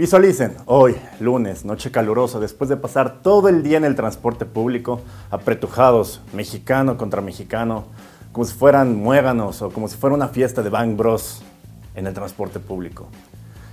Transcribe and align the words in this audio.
Visualicen, 0.00 0.56
hoy, 0.64 0.96
lunes, 1.20 1.66
noche 1.66 1.90
calurosa, 1.90 2.40
después 2.40 2.70
de 2.70 2.78
pasar 2.78 3.20
todo 3.20 3.50
el 3.50 3.62
día 3.62 3.76
en 3.76 3.84
el 3.84 3.96
transporte 3.96 4.46
público, 4.46 5.02
apretujados, 5.30 6.22
mexicano 6.32 6.96
contra 6.96 7.20
mexicano, 7.20 7.84
como 8.32 8.46
si 8.46 8.54
fueran 8.54 8.96
muéganos 8.96 9.60
o 9.60 9.68
como 9.68 9.88
si 9.88 9.98
fuera 9.98 10.16
una 10.16 10.28
fiesta 10.28 10.62
de 10.62 10.70
Bang 10.70 10.96
Bros 10.96 11.42
en 11.94 12.06
el 12.06 12.14
transporte 12.14 12.60
público. 12.60 13.08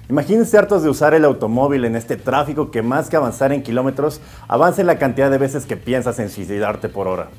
Imagínense 0.10 0.58
hartos 0.58 0.84
de 0.84 0.90
usar 0.90 1.14
el 1.14 1.24
automóvil 1.24 1.86
en 1.86 1.96
este 1.96 2.18
tráfico 2.18 2.72
que 2.72 2.82
más 2.82 3.10
que 3.10 3.16
avanzar 3.16 3.54
en 3.54 3.64
kilómetros, 3.64 4.20
avance 4.50 4.84
la 4.84 5.00
cantidad 5.00 5.32
de 5.32 5.38
veces 5.38 5.66
que 5.66 5.78
piensas 5.78 6.20
en 6.20 6.30
suicidarte 6.30 6.90
por 6.90 7.08
hora. 7.08 7.30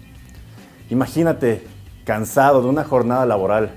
Imagínate 0.88 1.62
cansado 2.06 2.62
de 2.62 2.68
una 2.68 2.84
jornada 2.84 3.26
laboral 3.26 3.70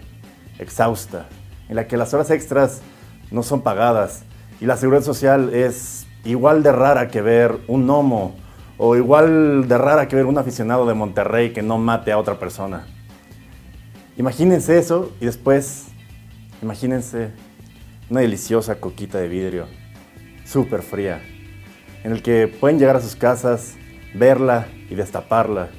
exhausta, 0.57 1.25
en 1.67 1.75
la 1.75 1.85
que 1.85 1.97
las 1.97 2.13
horas 2.13 2.31
extras 2.31 2.81
no 3.29 3.43
son 3.43 3.59
pagadas 3.59 4.23
y 4.61 4.67
la 4.67 4.77
seguridad 4.77 5.03
social 5.03 5.53
es 5.55 6.05
igual 6.23 6.61
de 6.61 6.71
rara 6.71 7.07
que 7.07 7.21
ver 7.21 7.57
un 7.67 7.87
gnomo 7.87 8.35
o 8.77 8.95
igual 8.95 9.67
de 9.67 9.77
rara 9.77 10.07
que 10.07 10.15
ver 10.15 10.27
un 10.27 10.37
aficionado 10.37 10.85
de 10.85 10.93
Monterrey 10.93 11.51
que 11.51 11.63
no 11.63 11.79
mate 11.79 12.11
a 12.11 12.19
otra 12.19 12.37
persona. 12.37 12.85
Imagínense 14.17 14.77
eso 14.77 15.11
y 15.19 15.25
después 15.25 15.87
imagínense 16.61 17.31
una 18.11 18.21
deliciosa 18.21 18.75
coquita 18.75 19.17
de 19.17 19.27
vidrio, 19.27 19.65
súper 20.45 20.83
fría, 20.83 21.21
en 22.03 22.11
el 22.11 22.21
que 22.21 22.47
pueden 22.47 22.77
llegar 22.77 22.95
a 22.97 23.01
sus 23.01 23.15
casas, 23.15 23.73
verla 24.13 24.67
y 24.91 24.95
destaparla. 24.95 25.69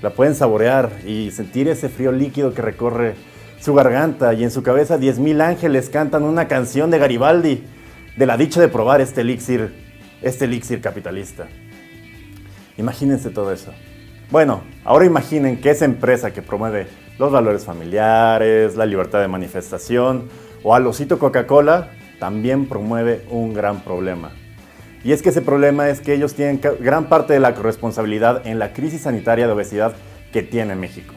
La 0.00 0.10
pueden 0.10 0.36
saborear 0.36 0.92
y 1.04 1.32
sentir 1.32 1.66
ese 1.66 1.88
frío 1.88 2.12
líquido 2.12 2.54
que 2.54 2.62
recorre 2.62 3.16
su 3.58 3.74
garganta 3.74 4.32
y 4.34 4.44
en 4.44 4.52
su 4.52 4.62
cabeza 4.62 4.96
10.000 4.96 5.42
ángeles 5.42 5.90
cantan 5.90 6.22
una 6.22 6.46
canción 6.46 6.92
de 6.92 6.98
Garibaldi 6.98 7.64
de 8.18 8.26
la 8.26 8.36
dicha 8.36 8.60
de 8.60 8.66
probar 8.66 9.00
este 9.00 9.20
elixir, 9.20 9.72
este 10.22 10.46
elixir 10.46 10.80
capitalista. 10.80 11.46
Imagínense 12.76 13.30
todo 13.30 13.52
eso. 13.52 13.72
Bueno, 14.30 14.62
ahora 14.84 15.04
imaginen 15.04 15.60
que 15.60 15.70
esa 15.70 15.84
empresa 15.84 16.32
que 16.32 16.42
promueve 16.42 16.88
los 17.16 17.30
valores 17.30 17.64
familiares, 17.64 18.74
la 18.74 18.86
libertad 18.86 19.20
de 19.20 19.28
manifestación 19.28 20.28
o 20.64 20.74
al 20.74 20.88
osito 20.88 21.20
Coca-Cola 21.20 21.90
también 22.18 22.66
promueve 22.66 23.24
un 23.30 23.54
gran 23.54 23.84
problema. 23.84 24.32
Y 25.04 25.12
es 25.12 25.22
que 25.22 25.28
ese 25.28 25.40
problema 25.40 25.88
es 25.88 26.00
que 26.00 26.12
ellos 26.12 26.34
tienen 26.34 26.60
gran 26.80 27.08
parte 27.08 27.34
de 27.34 27.40
la 27.40 27.54
corresponsabilidad 27.54 28.44
en 28.48 28.58
la 28.58 28.72
crisis 28.72 29.02
sanitaria 29.02 29.46
de 29.46 29.52
obesidad 29.52 29.92
que 30.32 30.42
tiene 30.42 30.74
México. 30.74 31.14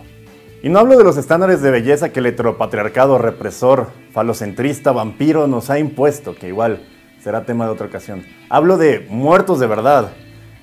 Y 0.62 0.70
no 0.70 0.78
hablo 0.78 1.00
de 1.00 1.04
los 1.04 1.18
estándares 1.18 1.64
de 1.64 1.72
belleza 1.72 2.10
que 2.10 2.20
el 2.20 2.28
heteropatriarcado 2.28 3.18
represor, 3.18 3.90
falocentrista, 4.12 4.92
vampiro 4.92 5.48
nos 5.48 5.72
ha 5.72 5.80
impuesto, 5.80 6.36
que 6.36 6.48
igual 6.48 6.82
será 7.24 7.46
tema 7.46 7.66
de 7.66 7.72
otra 7.72 7.88
ocasión. 7.88 8.24
Hablo 8.50 8.78
de 8.78 9.06
muertos 9.10 9.60
de 9.60 9.68
verdad, 9.68 10.12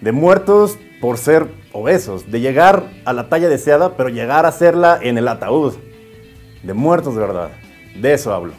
de 0.00 0.12
muertos 0.12 0.78
por 1.00 1.18
ser 1.18 1.46
obesos, 1.72 2.30
de 2.30 2.40
llegar 2.40 2.84
a 3.04 3.12
la 3.12 3.28
talla 3.28 3.48
deseada, 3.48 3.96
pero 3.96 4.08
llegar 4.08 4.44
a 4.44 4.48
hacerla 4.48 4.98
en 5.00 5.18
el 5.18 5.28
ataúd. 5.28 5.74
De 6.62 6.74
muertos 6.74 7.14
de 7.14 7.20
verdad. 7.20 7.50
De 8.00 8.12
eso 8.14 8.32
hablo. 8.32 8.52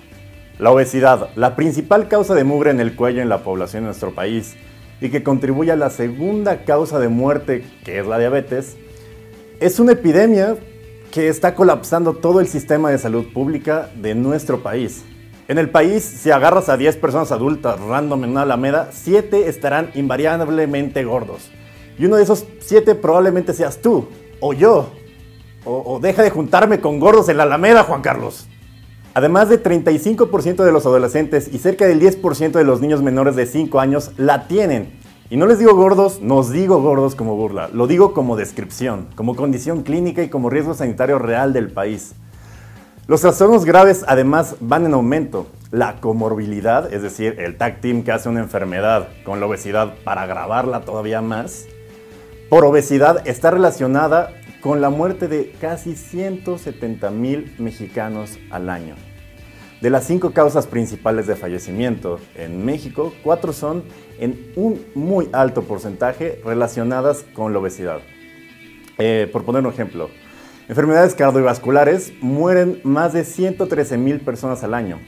La 0.58 0.72
obesidad, 0.72 1.30
la 1.36 1.56
principal 1.56 2.08
causa 2.08 2.36
de 2.36 2.44
mugre 2.44 2.72
en 2.72 2.80
el 2.80 2.96
cuello 2.96 3.22
en 3.22 3.30
la 3.30 3.44
población 3.44 3.84
de 3.84 3.88
nuestro 3.88 4.14
país 4.14 4.56
y 5.02 5.10
que 5.10 5.24
contribuye 5.24 5.72
a 5.72 5.78
la 5.78 5.90
segunda 5.90 6.66
causa 6.66 7.00
de 7.00 7.08
muerte, 7.08 7.64
que 7.86 8.00
es 8.00 8.06
la 8.06 8.20
diabetes, 8.20 8.76
es 9.60 9.80
una 9.80 9.94
epidemia 9.94 10.58
que 11.12 11.30
está 11.30 11.56
colapsando 11.56 12.14
todo 12.14 12.40
el 12.40 12.48
sistema 12.48 12.92
de 12.92 12.98
salud 12.98 13.26
pública 13.34 13.90
de 13.96 14.16
nuestro 14.16 14.62
país. 14.62 15.04
En 15.50 15.58
el 15.58 15.72
país, 15.72 16.04
si 16.04 16.30
agarras 16.30 16.70
a 16.70 16.78
10 16.78 16.98
personas 16.98 17.32
adultas 17.32 17.80
random 17.80 18.24
en 18.24 18.30
una 18.30 18.44
alameda, 18.44 18.90
7 18.92 19.50
estarán 19.50 19.90
invariablemente 19.96 21.04
gordos. 21.04 21.50
Y 21.98 22.06
uno 22.06 22.18
de 22.18 22.24
esos 22.24 22.46
7 22.60 22.94
probablemente 22.94 23.54
seas 23.54 23.82
tú, 23.82 24.06
o 24.42 24.54
yo. 24.54 24.92
O, 25.66 26.00
deja 26.00 26.22
de 26.22 26.30
juntarme 26.30 26.82
con 26.82 27.00
gordos 27.00 27.30
en 27.30 27.38
la 27.38 27.44
alameda, 27.44 27.84
Juan 27.84 28.04
Carlos. 28.04 28.48
Además 29.16 29.50
de 29.50 29.60
35% 29.60 30.64
de 30.64 30.72
los 30.72 30.86
adolescentes 30.86 31.50
y 31.52 31.58
cerca 31.58 31.88
del 31.88 32.00
10% 32.00 32.52
de 32.52 32.64
los 32.64 32.80
niños 32.80 33.02
menores 33.02 33.36
de 33.36 33.48
5 33.48 33.80
años 33.80 34.12
la 34.18 34.48
tienen. 34.48 35.00
Y 35.32 35.38
no 35.38 35.48
les 35.48 35.58
digo 35.58 35.74
gordos, 35.74 36.22
nos 36.22 36.52
digo 36.52 36.80
gordos 36.80 37.16
como 37.16 37.36
burla, 37.36 37.72
lo 37.74 37.88
digo 37.88 38.14
como 38.14 38.36
descripción, 38.36 39.08
como 39.16 39.36
condición 39.36 39.82
clínica 39.82 40.22
y 40.22 40.30
como 40.30 40.52
riesgo 40.52 40.76
sanitario 40.76 41.18
real 41.18 41.54
del 41.54 41.72
país. 41.72 42.14
Los 43.10 43.22
trastornos 43.22 43.66
graves 43.66 44.06
además 44.08 44.56
van 44.60 44.86
en 44.86 44.94
aumento. 44.94 45.48
La 45.72 46.00
comorbilidad, 46.00 46.94
es 46.94 47.02
decir, 47.02 47.38
el 47.40 47.58
tag 47.58 47.82
team 47.82 48.04
que 48.04 48.12
hace 48.12 48.30
una 48.30 48.42
enfermedad 48.42 49.08
con 49.26 49.40
la 49.40 49.48
obesidad 49.48 49.96
para 50.04 50.22
agravarla 50.22 50.82
todavía 50.82 51.20
más, 51.20 51.66
por 52.52 52.66
obesidad 52.66 53.28
está 53.28 53.50
relacionada 53.50 54.32
con 54.62 54.80
la 54.80 54.92
muerte 54.92 55.28
de 55.28 55.56
casi 55.60 55.96
170 55.96 57.10
mil 57.10 57.56
mexicanos 57.58 58.38
al 58.52 58.70
año. 58.70 58.94
De 59.82 59.90
las 59.90 60.06
cinco 60.06 60.30
causas 60.30 60.68
principales 60.68 61.26
de 61.26 61.36
fallecimiento 61.36 62.20
en 62.36 62.64
México, 62.64 63.12
cuatro 63.24 63.54
son 63.54 63.86
en 64.20 64.52
un 64.56 64.86
muy 64.94 65.30
alto 65.32 65.64
porcentaje 65.64 66.44
relacionadas 66.46 67.26
con 67.34 67.54
la 67.54 67.60
obesidad. 67.60 68.02
Eh, 69.00 69.28
por 69.34 69.46
poner 69.46 69.66
un 69.66 69.74
ejemplo, 69.74 70.12
enfermedades 70.70 71.16
cardiovasculares 71.16 72.14
mueren 72.22 72.80
más 72.84 73.12
de 73.12 73.26
113 73.26 73.98
mil 73.98 74.22
personas 74.22 74.64
al 74.64 74.74
año, 74.74 75.00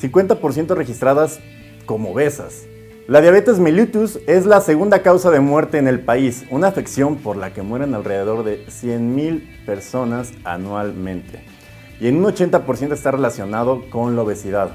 50% 0.00 0.74
registradas 0.74 1.38
como 1.86 2.10
obesas. 2.10 2.64
La 3.06 3.20
diabetes 3.20 3.60
mellitus 3.60 4.18
es 4.26 4.46
la 4.46 4.60
segunda 4.60 5.02
causa 5.02 5.30
de 5.30 5.40
muerte 5.40 5.78
en 5.78 5.86
el 5.86 6.00
país, 6.00 6.44
una 6.50 6.68
afección 6.68 7.16
por 7.16 7.36
la 7.36 7.52
que 7.52 7.62
mueren 7.62 7.94
alrededor 7.94 8.42
de 8.42 8.64
100 8.68 9.14
mil 9.14 9.62
personas 9.64 10.32
anualmente 10.42 11.52
y 12.02 12.08
en 12.08 12.16
un 12.16 12.24
80% 12.24 12.92
está 12.92 13.12
relacionado 13.12 13.88
con 13.88 14.16
la 14.16 14.22
obesidad. 14.22 14.72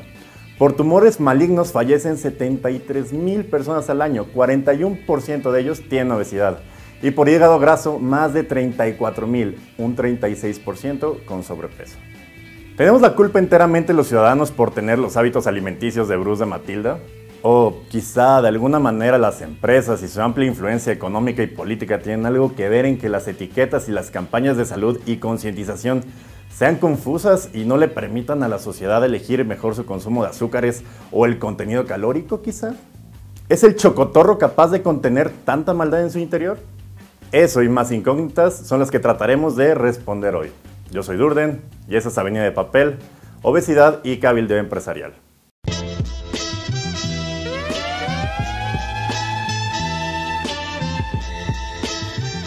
Por 0.58 0.74
tumores 0.74 1.19
malignos 1.19 1.74
fallecen 1.74 2.18
73 2.18 3.12
mil 3.12 3.44
personas 3.44 3.90
al 3.90 4.02
año, 4.02 4.28
41% 4.34 5.52
de 5.52 5.59
ellos 5.59 5.81
tienen 5.90 6.14
obesidad. 6.14 6.59
Y 7.02 7.12
por 7.12 7.30
hígado 7.30 7.59
graso, 7.59 8.00
más 8.00 8.34
de 8.34 8.44
34 8.44 9.28
mil, 9.28 9.59
un 9.78 9.96
36% 9.96 11.25
con 11.25 11.44
sobrepeso. 11.44 11.97
¿Tenemos 12.75 13.02
la 13.02 13.16
culpa 13.16 13.40
enteramente 13.40 13.94
los 13.94 14.08
ciudadanos 14.08 14.52
por 14.52 14.72
tener 14.72 14.97
los 15.00 15.18
hábitos 15.18 15.47
alimenticios 15.47 16.07
de 16.07 16.18
Bruce 16.18 16.44
de 16.44 16.50
Matilda? 16.50 17.00
O 17.44 17.81
quizá 17.90 18.41
de 18.41 18.47
alguna 18.47 18.80
manera 18.80 19.18
las 19.19 19.41
empresas 19.41 20.02
y 20.02 20.07
su 20.07 20.22
amplia 20.22 20.47
influencia 20.47 20.91
económica 20.91 21.44
y 21.44 21.47
política 21.47 22.00
tienen 22.00 22.25
algo 22.25 22.56
que 22.56 22.68
ver 22.68 22.86
en 22.86 22.97
que 22.97 23.09
las 23.09 23.28
etiquetas 23.28 23.88
y 23.90 23.91
las 23.91 24.09
campañas 24.09 24.57
de 24.57 24.66
salud 24.66 25.00
y 25.06 25.18
concientización 25.18 26.03
sean 26.53 26.78
confusas 26.78 27.50
y 27.53 27.66
no 27.66 27.78
le 27.78 27.88
permitan 27.88 28.41
a 28.41 28.47
la 28.47 28.57
sociedad 28.57 29.06
elegir 29.06 29.46
mejor 29.46 29.75
su 29.75 29.86
consumo 29.86 30.24
de 30.24 30.30
azúcares 30.30 30.84
o 31.12 31.28
el 31.28 31.38
contenido 31.38 31.86
calórico 31.86 32.41
quizá? 32.41 32.74
¿Es 33.50 33.63
el 33.63 33.75
chocotorro 33.75 34.40
capaz 34.40 34.69
de 34.69 34.81
contener 34.81 35.31
tanta 35.46 35.74
maldad 35.74 36.02
en 36.02 36.12
su 36.12 36.19
interior? 36.19 36.57
Eso 37.32 37.62
y 37.64 37.70
más 37.70 37.92
incógnitas 37.92 38.56
son 38.56 38.80
las 38.80 38.92
que 38.92 39.00
trataremos 39.00 39.56
de 39.56 39.76
responder 39.76 40.36
hoy. 40.36 40.52
Yo 40.92 41.04
soy 41.04 41.18
Durden 41.18 41.62
y 41.88 41.96
esa 41.96 42.10
es 42.10 42.18
Avenida 42.18 42.44
de 42.44 42.52
Papel, 42.52 42.98
Obesidad 43.42 44.00
y 44.04 44.18
Cabildeo 44.18 44.58
Empresarial. 44.58 45.14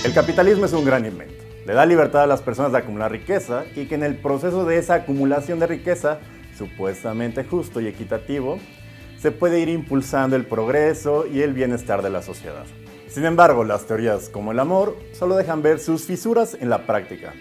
El 0.04 0.14
capitalismo 0.14 0.64
es 0.64 0.72
un 0.72 0.84
gran 0.84 1.04
invento 1.04 1.40
le 1.70 1.74
da 1.74 1.86
libertad 1.86 2.24
a 2.24 2.26
las 2.26 2.42
personas 2.42 2.72
de 2.72 2.78
acumular 2.78 3.12
riqueza 3.12 3.64
y 3.76 3.86
que 3.86 3.94
en 3.94 4.02
el 4.02 4.16
proceso 4.16 4.64
de 4.64 4.78
esa 4.78 4.94
acumulación 4.94 5.60
de 5.60 5.68
riqueza, 5.68 6.18
supuestamente 6.58 7.44
justo 7.44 7.80
y 7.80 7.86
equitativo, 7.86 8.58
se 9.20 9.30
puede 9.30 9.60
ir 9.60 9.68
impulsando 9.68 10.34
el 10.34 10.46
progreso 10.46 11.26
y 11.26 11.42
el 11.42 11.52
bienestar 11.52 12.02
de 12.02 12.10
la 12.10 12.22
sociedad. 12.22 12.64
Sin 13.10 13.24
embargo, 13.24 13.64
las 13.64 13.86
teorías 13.86 14.28
como 14.28 14.52
el 14.52 14.60
amor 14.60 14.96
solo 15.12 15.34
dejan 15.34 15.62
ver 15.62 15.80
sus 15.80 16.04
fisuras 16.04 16.56
en 16.60 16.70
la 16.70 16.86
práctica. 16.86 17.34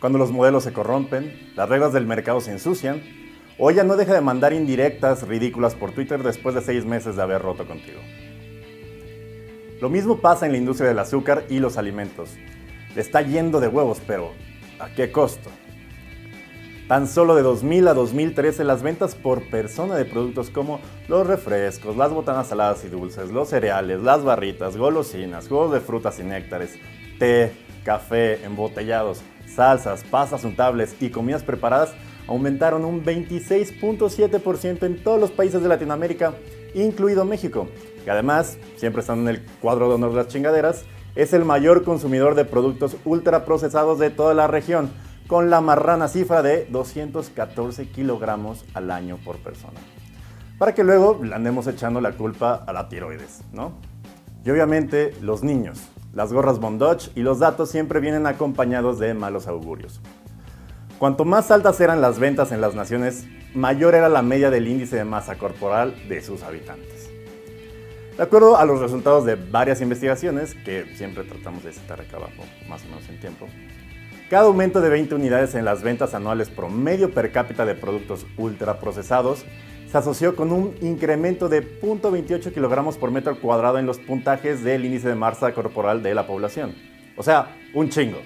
Cuando 0.00 0.18
los 0.18 0.32
modelos 0.32 0.64
se 0.64 0.72
corrompen, 0.72 1.52
las 1.54 1.68
reglas 1.68 1.92
del 1.92 2.04
mercado 2.04 2.40
se 2.40 2.50
ensucian, 2.50 3.00
o 3.56 3.70
ella 3.70 3.84
no 3.84 3.96
deja 3.96 4.12
de 4.12 4.20
mandar 4.20 4.52
indirectas 4.52 5.22
ridículas 5.28 5.76
por 5.76 5.92
Twitter 5.92 6.24
después 6.24 6.56
de 6.56 6.62
seis 6.62 6.84
meses 6.84 7.14
de 7.14 7.22
haber 7.22 7.42
roto 7.42 7.64
contigo. 7.64 8.00
Lo 9.80 9.88
mismo 9.88 10.18
pasa 10.18 10.46
en 10.46 10.52
la 10.52 10.58
industria 10.58 10.88
del 10.88 10.98
azúcar 10.98 11.44
y 11.48 11.60
los 11.60 11.76
alimentos. 11.76 12.30
Le 12.96 13.00
está 13.00 13.22
yendo 13.22 13.60
de 13.60 13.68
huevos, 13.68 14.02
pero 14.04 14.32
¿a 14.80 14.88
qué 14.96 15.12
costo? 15.12 15.48
Tan 16.88 17.08
solo 17.08 17.34
de 17.34 17.42
2000 17.42 17.88
a 17.88 17.94
2013 17.94 18.62
las 18.62 18.82
ventas 18.82 19.14
por 19.14 19.48
persona 19.48 19.96
de 19.96 20.04
productos 20.04 20.50
como 20.50 20.80
los 21.08 21.26
refrescos, 21.26 21.96
las 21.96 22.12
botanas 22.12 22.48
saladas 22.48 22.84
y 22.84 22.88
dulces, 22.88 23.30
los 23.30 23.48
cereales, 23.48 24.02
las 24.02 24.22
barritas, 24.22 24.76
golosinas, 24.76 25.48
jugos 25.48 25.72
de 25.72 25.80
frutas 25.80 26.18
y 26.18 26.24
néctares, 26.24 26.74
té, 27.18 27.52
café, 27.84 28.44
embotellados, 28.44 29.22
salsas, 29.46 30.04
pastas 30.04 30.44
untables 30.44 30.94
y 31.00 31.08
comidas 31.08 31.42
preparadas 31.42 31.94
aumentaron 32.26 32.84
un 32.84 33.02
26.7% 33.02 34.82
en 34.82 35.02
todos 35.02 35.18
los 35.18 35.30
países 35.30 35.62
de 35.62 35.68
Latinoamérica 35.68 36.34
incluido 36.74 37.24
México, 37.24 37.66
que 38.04 38.10
además, 38.10 38.58
siempre 38.76 39.00
están 39.00 39.20
en 39.20 39.28
el 39.28 39.42
cuadro 39.62 39.88
de 39.88 39.94
honor 39.94 40.10
de 40.10 40.16
las 40.16 40.28
chingaderas, 40.28 40.84
es 41.14 41.32
el 41.32 41.46
mayor 41.46 41.82
consumidor 41.82 42.34
de 42.34 42.44
productos 42.44 42.96
ultraprocesados 43.06 43.98
de 43.98 44.10
toda 44.10 44.34
la 44.34 44.48
región, 44.48 44.90
con 45.26 45.50
la 45.50 45.60
marrana 45.60 46.08
cifra 46.08 46.42
de 46.42 46.66
214 46.66 47.88
kilogramos 47.88 48.64
al 48.74 48.90
año 48.90 49.18
por 49.24 49.38
persona. 49.38 49.80
Para 50.58 50.74
que 50.74 50.84
luego 50.84 51.20
le 51.22 51.34
andemos 51.34 51.66
echando 51.66 52.00
la 52.00 52.12
culpa 52.12 52.62
a 52.66 52.72
la 52.72 52.88
tiroides, 52.88 53.42
¿no? 53.52 53.72
Y 54.44 54.50
obviamente 54.50 55.14
los 55.20 55.42
niños, 55.42 55.80
las 56.12 56.32
gorras 56.32 56.60
Bondage 56.60 57.10
y 57.14 57.22
los 57.22 57.38
datos 57.38 57.70
siempre 57.70 58.00
vienen 58.00 58.26
acompañados 58.26 58.98
de 58.98 59.14
malos 59.14 59.48
augurios. 59.48 60.00
Cuanto 60.98 61.24
más 61.24 61.50
altas 61.50 61.80
eran 61.80 62.00
las 62.00 62.18
ventas 62.18 62.52
en 62.52 62.60
las 62.60 62.74
naciones, 62.74 63.26
mayor 63.54 63.94
era 63.94 64.08
la 64.08 64.22
media 64.22 64.50
del 64.50 64.68
índice 64.68 64.96
de 64.96 65.04
masa 65.04 65.36
corporal 65.36 65.94
de 66.08 66.22
sus 66.22 66.42
habitantes. 66.42 67.10
De 68.16 68.22
acuerdo 68.22 68.56
a 68.56 68.64
los 68.64 68.80
resultados 68.80 69.24
de 69.24 69.34
varias 69.34 69.80
investigaciones, 69.80 70.54
que 70.54 70.94
siempre 70.94 71.24
tratamos 71.24 71.64
de 71.64 71.72
citar 71.72 72.00
acá 72.00 72.16
abajo, 72.16 72.44
más 72.68 72.82
o 72.84 72.86
menos 72.86 73.08
en 73.08 73.18
tiempo, 73.18 73.48
cada 74.30 74.46
aumento 74.46 74.80
de 74.80 74.88
20 74.88 75.14
unidades 75.14 75.54
en 75.54 75.64
las 75.64 75.82
ventas 75.82 76.14
anuales 76.14 76.48
promedio 76.48 77.10
per 77.10 77.30
cápita 77.30 77.66
de 77.66 77.74
productos 77.74 78.26
ultraprocesados 78.36 79.44
se 79.90 79.98
asoció 79.98 80.34
con 80.34 80.50
un 80.50 80.74
incremento 80.80 81.48
de 81.48 81.62
0.28 81.80 82.52
kilogramos 82.52 82.96
por 82.96 83.10
metro 83.10 83.38
cuadrado 83.38 83.78
en 83.78 83.86
los 83.86 83.98
puntajes 83.98 84.64
del 84.64 84.84
índice 84.84 85.08
de 85.08 85.14
masa 85.14 85.52
corporal 85.52 86.02
de 86.02 86.14
la 86.14 86.26
población. 86.26 86.74
O 87.16 87.22
sea, 87.22 87.54
un 87.74 87.90
chingo. 87.90 88.18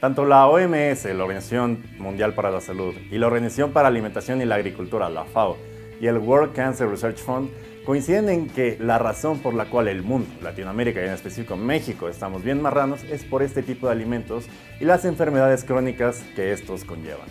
Tanto 0.00 0.26
la 0.26 0.46
OMS, 0.46 1.06
la 1.06 1.24
Organización 1.24 1.82
Mundial 1.98 2.34
para 2.34 2.50
la 2.50 2.60
Salud, 2.60 2.94
y 3.10 3.16
la 3.16 3.28
Organización 3.28 3.72
para 3.72 3.84
la 3.84 3.88
Alimentación 3.88 4.42
y 4.42 4.44
la 4.44 4.56
Agricultura, 4.56 5.08
la 5.08 5.24
FAO, 5.24 5.56
y 6.00 6.06
el 6.06 6.18
World 6.18 6.52
Cancer 6.52 6.88
Research 6.88 7.16
Fund 7.18 7.48
coinciden 7.86 8.28
en 8.28 8.48
que 8.48 8.76
la 8.80 8.98
razón 8.98 9.38
por 9.38 9.54
la 9.54 9.70
cual 9.70 9.86
el 9.86 10.02
mundo, 10.02 10.28
Latinoamérica 10.42 11.00
y 11.00 11.04
en 11.04 11.12
específico 11.12 11.56
México, 11.56 12.08
estamos 12.08 12.42
bien 12.42 12.60
marranos 12.60 13.04
es 13.04 13.22
por 13.22 13.44
este 13.44 13.62
tipo 13.62 13.86
de 13.86 13.92
alimentos 13.92 14.46
y 14.80 14.84
las 14.84 15.04
enfermedades 15.04 15.62
crónicas 15.62 16.22
que 16.34 16.52
estos 16.52 16.84
conllevan. 16.84 17.28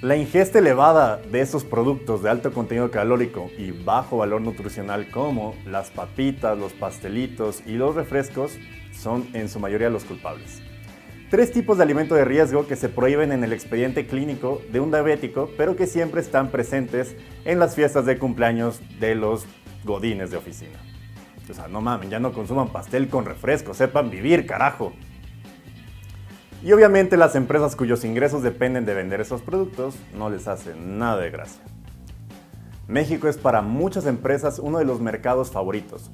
La 0.00 0.16
ingesta 0.16 0.60
elevada 0.60 1.18
de 1.18 1.42
estos 1.42 1.64
productos 1.64 2.22
de 2.22 2.30
alto 2.30 2.52
contenido 2.52 2.90
calórico 2.90 3.50
y 3.58 3.72
bajo 3.72 4.16
valor 4.16 4.40
nutricional 4.40 5.10
como 5.10 5.54
las 5.66 5.90
papitas, 5.90 6.56
los 6.56 6.72
pastelitos 6.72 7.62
y 7.66 7.72
los 7.72 7.94
refrescos 7.94 8.58
son 8.92 9.28
en 9.34 9.50
su 9.50 9.60
mayoría 9.60 9.90
los 9.90 10.04
culpables. 10.04 10.62
Tres 11.30 11.52
tipos 11.52 11.76
de 11.76 11.82
alimento 11.82 12.14
de 12.14 12.24
riesgo 12.24 12.66
que 12.66 12.74
se 12.74 12.88
prohíben 12.88 13.32
en 13.32 13.44
el 13.44 13.52
expediente 13.52 14.06
clínico 14.06 14.62
de 14.72 14.80
un 14.80 14.90
diabético, 14.90 15.50
pero 15.58 15.76
que 15.76 15.86
siempre 15.86 16.22
están 16.22 16.50
presentes 16.50 17.14
en 17.44 17.58
las 17.58 17.74
fiestas 17.74 18.06
de 18.06 18.18
cumpleaños 18.18 18.80
de 18.98 19.14
los 19.14 19.44
godines 19.84 20.30
de 20.30 20.36
oficina. 20.36 20.78
O 21.48 21.54
sea, 21.54 21.68
no 21.68 21.80
mamen, 21.80 22.10
ya 22.10 22.20
no 22.20 22.32
consuman 22.32 22.68
pastel 22.68 23.08
con 23.08 23.24
refresco, 23.24 23.72
sepan 23.72 24.10
vivir, 24.10 24.46
carajo. 24.46 24.92
Y 26.62 26.72
obviamente 26.72 27.16
las 27.16 27.34
empresas 27.36 27.76
cuyos 27.76 28.04
ingresos 28.04 28.42
dependen 28.42 28.84
de 28.84 28.94
vender 28.94 29.20
esos 29.20 29.40
productos 29.40 29.94
no 30.14 30.28
les 30.28 30.46
hacen 30.48 30.98
nada 30.98 31.18
de 31.22 31.30
gracia. 31.30 31.62
México 32.86 33.28
es 33.28 33.38
para 33.38 33.62
muchas 33.62 34.06
empresas 34.06 34.58
uno 34.58 34.78
de 34.78 34.84
los 34.84 35.00
mercados 35.00 35.50
favoritos, 35.50 36.10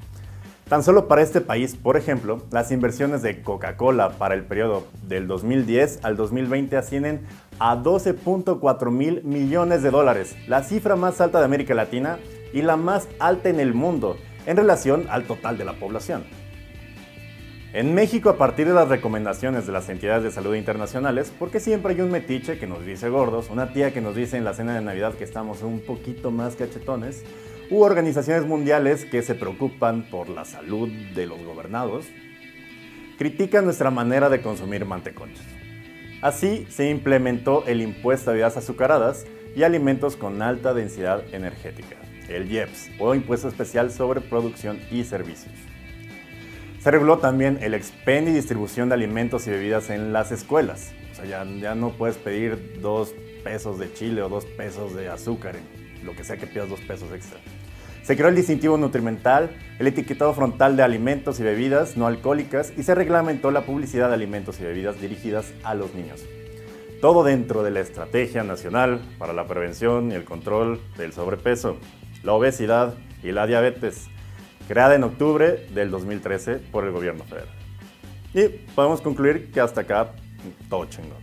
Tan 0.68 0.82
solo 0.82 1.08
para 1.08 1.20
este 1.20 1.42
país, 1.42 1.76
por 1.76 1.98
ejemplo, 1.98 2.42
las 2.50 2.72
inversiones 2.72 3.20
de 3.20 3.42
Coca-Cola 3.42 4.12
para 4.12 4.34
el 4.34 4.44
periodo 4.44 4.86
del 5.06 5.26
2010 5.26 6.00
al 6.02 6.16
2020 6.16 6.78
ascienden 6.78 7.26
a 7.58 7.76
12.4 7.76 8.90
mil 8.90 9.22
millones 9.24 9.82
de 9.82 9.90
dólares, 9.90 10.34
la 10.48 10.62
cifra 10.62 10.96
más 10.96 11.20
alta 11.20 11.38
de 11.38 11.44
América 11.44 11.74
Latina 11.74 12.18
y 12.54 12.62
la 12.62 12.76
más 12.76 13.08
alta 13.18 13.50
en 13.50 13.60
el 13.60 13.74
mundo 13.74 14.16
en 14.46 14.56
relación 14.56 15.06
al 15.10 15.24
total 15.24 15.58
de 15.58 15.66
la 15.66 15.74
población. 15.74 16.24
En 17.74 17.92
México, 17.92 18.30
a 18.30 18.38
partir 18.38 18.68
de 18.68 18.72
las 18.72 18.88
recomendaciones 18.88 19.66
de 19.66 19.72
las 19.72 19.88
entidades 19.88 20.22
de 20.22 20.30
salud 20.30 20.54
internacionales, 20.54 21.32
porque 21.36 21.58
siempre 21.58 21.92
hay 21.92 22.00
un 22.02 22.12
metiche 22.12 22.56
que 22.56 22.68
nos 22.68 22.86
dice 22.86 23.08
gordos, 23.08 23.50
una 23.50 23.72
tía 23.72 23.92
que 23.92 24.00
nos 24.00 24.14
dice 24.14 24.36
en 24.36 24.44
la 24.44 24.54
cena 24.54 24.76
de 24.76 24.80
Navidad 24.80 25.14
que 25.14 25.24
estamos 25.24 25.62
un 25.62 25.80
poquito 25.80 26.30
más 26.30 26.54
cachetones, 26.54 27.24
u 27.70 27.82
organizaciones 27.82 28.46
mundiales 28.46 29.04
que 29.04 29.22
se 29.22 29.34
preocupan 29.34 30.08
por 30.08 30.28
la 30.28 30.44
salud 30.44 30.88
de 30.88 31.26
los 31.26 31.42
gobernados, 31.42 32.06
critican 33.18 33.64
nuestra 33.64 33.90
manera 33.90 34.28
de 34.28 34.40
consumir 34.40 34.84
manteconchos. 34.84 35.44
Así 36.22 36.66
se 36.70 36.88
implementó 36.88 37.64
el 37.66 37.82
impuesto 37.82 38.30
a 38.30 38.34
bebidas 38.34 38.56
azucaradas 38.56 39.26
y 39.56 39.64
alimentos 39.64 40.16
con 40.16 40.42
alta 40.42 40.74
densidad 40.74 41.22
energética, 41.34 41.96
el 42.28 42.50
IEPS, 42.50 42.90
o 42.98 43.14
Impuesto 43.14 43.48
Especial 43.48 43.90
sobre 43.90 44.20
Producción 44.20 44.80
y 44.90 45.04
Servicios. 45.04 45.54
Se 46.80 46.90
reguló 46.90 47.18
también 47.18 47.58
el 47.62 47.74
expendio 47.74 48.32
y 48.32 48.36
distribución 48.36 48.88
de 48.88 48.94
alimentos 48.94 49.46
y 49.46 49.50
bebidas 49.50 49.88
en 49.90 50.12
las 50.12 50.32
escuelas. 50.32 50.92
O 51.12 51.14
sea, 51.14 51.24
ya, 51.24 51.44
ya 51.44 51.74
no 51.74 51.90
puedes 51.90 52.16
pedir 52.16 52.80
dos 52.80 53.14
pesos 53.42 53.78
de 53.78 53.92
chile 53.92 54.22
o 54.22 54.28
dos 54.28 54.44
pesos 54.44 54.94
de 54.94 55.08
azúcar 55.08 55.56
en 55.56 56.04
lo 56.04 56.14
que 56.14 56.24
sea 56.24 56.36
que 56.36 56.46
pidas 56.46 56.68
dos 56.68 56.80
pesos 56.80 57.10
extra. 57.12 57.38
Se 58.02 58.16
creó 58.16 58.28
el 58.28 58.36
distintivo 58.36 58.76
nutrimental, 58.76 59.56
el 59.78 59.86
etiquetado 59.86 60.34
frontal 60.34 60.76
de 60.76 60.82
alimentos 60.82 61.40
y 61.40 61.42
bebidas 61.42 61.96
no 61.96 62.06
alcohólicas 62.06 62.70
y 62.76 62.82
se 62.82 62.94
reglamentó 62.94 63.50
la 63.50 63.62
publicidad 63.62 64.08
de 64.08 64.14
alimentos 64.14 64.60
y 64.60 64.64
bebidas 64.64 65.00
dirigidas 65.00 65.54
a 65.62 65.74
los 65.74 65.94
niños. 65.94 66.22
Todo 67.00 67.24
dentro 67.24 67.62
de 67.62 67.70
la 67.70 67.80
Estrategia 67.80 68.44
Nacional 68.44 69.00
para 69.18 69.32
la 69.32 69.46
Prevención 69.46 70.12
y 70.12 70.14
el 70.14 70.24
Control 70.24 70.80
del 70.98 71.14
Sobrepeso, 71.14 71.78
la 72.24 72.32
Obesidad 72.32 72.94
y 73.22 73.32
la 73.32 73.46
Diabetes, 73.46 74.08
creada 74.66 74.94
en 74.94 75.04
octubre 75.04 75.66
del 75.74 75.90
2013 75.90 76.56
por 76.72 76.84
el 76.84 76.90
gobierno 76.90 77.22
federal. 77.24 77.48
Y 78.32 78.48
podemos 78.74 79.00
concluir 79.00 79.52
que 79.52 79.60
hasta 79.60 79.82
acá 79.82 80.12
todo 80.68 80.86
chingón. 80.86 81.18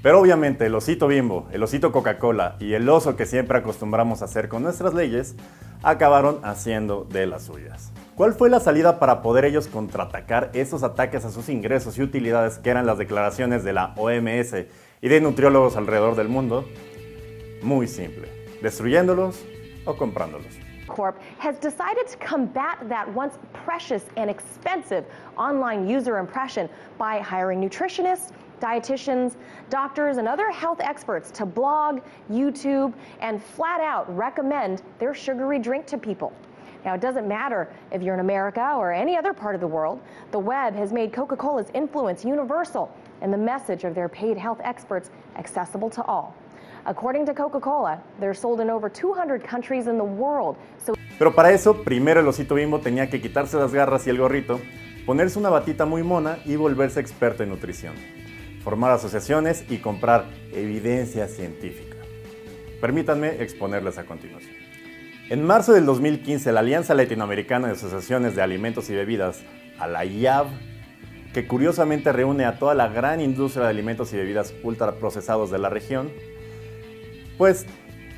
Pero 0.00 0.20
obviamente 0.20 0.66
el 0.66 0.74
osito 0.76 1.08
bimbo, 1.08 1.48
el 1.52 1.62
osito 1.62 1.90
Coca-Cola 1.90 2.56
y 2.60 2.74
el 2.74 2.88
oso 2.88 3.16
que 3.16 3.26
siempre 3.26 3.58
acostumbramos 3.58 4.22
a 4.22 4.26
hacer 4.26 4.48
con 4.48 4.62
nuestras 4.62 4.94
leyes, 4.94 5.34
acabaron 5.82 6.38
haciendo 6.44 7.04
de 7.04 7.26
las 7.26 7.42
suyas. 7.42 7.92
¿Cuál 8.14 8.32
fue 8.32 8.48
la 8.48 8.60
salida 8.60 9.00
para 9.00 9.22
poder 9.22 9.44
ellos 9.44 9.66
contraatacar 9.66 10.50
esos 10.54 10.84
ataques 10.84 11.24
a 11.24 11.30
sus 11.30 11.48
ingresos 11.48 11.98
y 11.98 12.02
utilidades 12.02 12.58
que 12.58 12.70
eran 12.70 12.86
las 12.86 12.98
declaraciones 12.98 13.64
de 13.64 13.72
la 13.72 13.92
OMS 13.96 14.54
y 15.02 15.08
de 15.08 15.20
nutriólogos 15.20 15.76
alrededor 15.76 16.14
del 16.14 16.28
mundo? 16.28 16.64
Muy 17.62 17.88
simple, 17.88 18.28
destruyéndolos 18.62 19.44
o 19.88 19.94
comprándolos. 19.94 20.54
Corp 20.86 21.20
has 21.38 21.58
decided 21.58 22.06
to 22.06 22.16
combat 22.18 22.78
that 22.88 23.12
once 23.12 23.38
precious 23.52 24.06
and 24.16 24.30
expensive 24.30 25.04
online 25.36 25.88
user 25.88 26.18
impression 26.18 26.68
by 26.96 27.18
hiring 27.18 27.60
nutritionists 27.60 28.32
dietitians, 28.60 29.36
doctors, 29.70 30.16
and 30.16 30.26
other 30.26 30.50
health 30.50 30.80
experts 30.80 31.30
to 31.30 31.46
blog, 31.46 32.00
YouTube, 32.30 32.92
and 33.20 33.40
flat 33.40 33.80
out 33.80 34.14
recommend 34.16 34.82
their 34.98 35.14
sugary 35.14 35.60
drink 35.60 35.86
to 35.86 35.96
people. 35.96 36.32
Now, 36.84 36.94
it 36.94 37.00
doesn't 37.00 37.26
matter 37.26 37.68
if 37.92 38.02
you're 38.02 38.14
in 38.14 38.20
America 38.20 38.74
or 38.76 38.92
any 38.92 39.16
other 39.16 39.32
part 39.32 39.54
of 39.54 39.60
the 39.60 39.66
world, 39.66 40.00
the 40.30 40.38
web 40.38 40.74
has 40.74 40.92
made 40.92 41.12
Coca 41.12 41.36
Cola's 41.36 41.70
influence 41.74 42.24
universal 42.24 42.94
and 43.20 43.32
the 43.32 43.38
message 43.38 43.84
of 43.84 43.94
their 43.94 44.08
paid 44.08 44.36
health 44.36 44.60
experts 44.62 45.10
accessible 45.36 45.90
to 45.90 46.02
all. 46.04 46.34
According 46.88 47.26
to 47.26 47.34
Coca 47.34 47.60
Cola, 47.60 48.02
they're 48.18 48.34
sold 48.34 48.60
in 48.60 48.70
over 48.70 48.90
200 48.90 49.46
countries 49.46 49.86
in 49.86 49.98
the 49.98 50.04
world. 50.04 50.56
So 50.78 50.94
Pero 51.18 51.34
para 51.34 51.52
eso, 51.52 51.82
primero 51.84 52.20
el 52.20 52.28
osito 52.28 52.54
bimbo 52.54 52.80
tenía 52.80 53.10
que 53.10 53.20
quitarse 53.20 53.58
las 53.58 53.72
garras 53.72 54.06
y 54.06 54.10
el 54.10 54.18
gorrito, 54.18 54.60
ponerse 55.04 55.38
una 55.38 55.50
batita 55.50 55.84
muy 55.84 56.02
mona 56.02 56.38
y 56.46 56.56
volverse 56.56 57.00
experto 57.00 57.42
en 57.42 57.50
nutrición 57.50 57.94
formar 58.68 58.90
asociaciones 58.90 59.64
y 59.70 59.78
comprar 59.78 60.26
evidencia 60.52 61.26
científica. 61.26 61.96
Permítanme 62.82 63.42
exponerles 63.42 63.96
a 63.96 64.04
continuación. 64.04 64.54
En 65.30 65.42
marzo 65.42 65.72
del 65.72 65.86
2015, 65.86 66.52
la 66.52 66.60
Alianza 66.60 66.94
Latinoamericana 66.94 67.68
de 67.68 67.72
Asociaciones 67.72 68.36
de 68.36 68.42
Alimentos 68.42 68.90
y 68.90 68.94
Bebidas, 68.94 69.42
a 69.78 69.86
la 69.86 70.04
IAB, 70.04 70.48
que 71.32 71.46
curiosamente 71.46 72.12
reúne 72.12 72.44
a 72.44 72.58
toda 72.58 72.74
la 72.74 72.88
gran 72.88 73.22
industria 73.22 73.64
de 73.64 73.70
alimentos 73.70 74.12
y 74.12 74.18
bebidas 74.18 74.54
ultraprocesados 74.62 75.50
de 75.50 75.58
la 75.58 75.70
región, 75.70 76.10
pues 77.38 77.66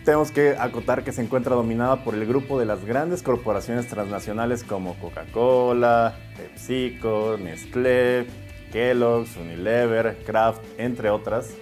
tenemos 0.05 0.33
que 0.33 0.57
acotar 0.59 1.05
que 1.05 1.13
se 1.13 1.23
encuentra 1.23 1.55
dominada 1.55 2.03
por 2.03 2.15
el 2.15 2.27
grupo 2.27 2.59
de 2.59 2.65
las 2.65 2.85
grandes 2.87 3.23
corporaciones 3.23 3.87
transnacionales 3.87 4.65
como 4.65 4.99
Coca-Cola, 4.99 6.17
PepsiCo, 6.37 7.37
Nestlé, 7.39 8.27
Kellogg's, 8.73 9.37
Unilever, 9.37 10.17
Kraft, 10.25 10.65
entre 10.79 11.11
otras. 11.11 11.57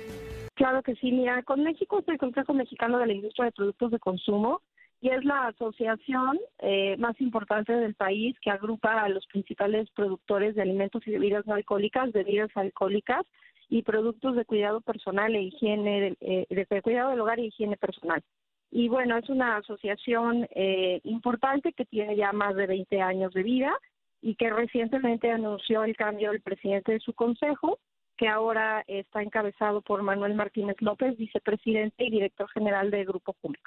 Claro 0.54 0.82
que 0.82 0.94
sí, 0.96 1.10
mira, 1.10 1.42
con 1.42 1.64
México 1.64 1.98
es 1.98 2.08
el 2.08 2.18
Consejo 2.18 2.54
Mexicano 2.54 2.98
de 2.98 3.06
la 3.06 3.12
Industria 3.12 3.46
de 3.46 3.52
Productos 3.52 3.90
de 3.90 3.98
Consumo 3.98 4.62
y 5.00 5.10
es 5.10 5.24
la 5.24 5.48
asociación 5.48 6.38
eh, 6.60 6.96
más 6.98 7.20
importante 7.20 7.72
del 7.72 7.94
país 7.94 8.36
que 8.40 8.50
agrupa 8.50 9.02
a 9.02 9.08
los 9.08 9.26
principales 9.26 9.88
productores 9.90 10.54
de 10.54 10.62
alimentos 10.62 11.06
y 11.06 11.12
bebidas 11.12 11.46
no 11.46 11.54
alcohólicas, 11.54 12.12
bebidas 12.12 12.50
alcohólicas 12.54 13.24
y 13.68 13.82
productos 13.82 14.34
de 14.34 14.44
cuidado 14.44 14.80
personal 14.80 15.34
e 15.34 15.42
higiene, 15.42 16.16
eh, 16.20 16.46
de 16.48 16.82
cuidado 16.82 17.10
del 17.10 17.20
hogar 17.20 17.38
y 17.38 17.46
higiene 17.46 17.76
personal. 17.76 18.22
Y 18.70 18.88
bueno, 18.88 19.16
es 19.16 19.28
una 19.28 19.56
asociación 19.56 20.46
eh, 20.54 21.00
importante 21.04 21.72
que 21.72 21.84
tiene 21.86 22.16
ya 22.16 22.32
más 22.32 22.54
de 22.54 22.66
20 22.66 23.00
años 23.00 23.32
de 23.32 23.42
vida 23.42 23.72
y 24.20 24.34
que 24.34 24.50
recientemente 24.50 25.30
anunció 25.30 25.84
el 25.84 25.96
cambio 25.96 26.32
del 26.32 26.42
presidente 26.42 26.92
de 26.92 27.00
su 27.00 27.14
consejo, 27.14 27.78
que 28.16 28.28
ahora 28.28 28.84
está 28.86 29.22
encabezado 29.22 29.80
por 29.80 30.02
Manuel 30.02 30.34
Martínez 30.34 30.76
López, 30.80 31.16
vicepresidente 31.16 32.04
y 32.04 32.10
director 32.10 32.48
general 32.50 32.90
de 32.90 33.04
Grupo 33.04 33.36
Jumex. 33.40 33.62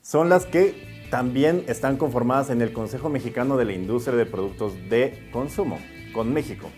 Son 0.00 0.28
las 0.28 0.44
que 0.44 0.74
también 1.10 1.64
están 1.68 1.96
conformadas 1.96 2.50
en 2.50 2.62
el 2.62 2.72
Consejo 2.72 3.08
Mexicano 3.08 3.56
de 3.56 3.64
la 3.64 3.72
Industria 3.72 4.16
de 4.16 4.26
Productos 4.26 4.74
de 4.88 5.30
Consumo, 5.32 5.78
con 6.12 6.32
México, 6.32 6.68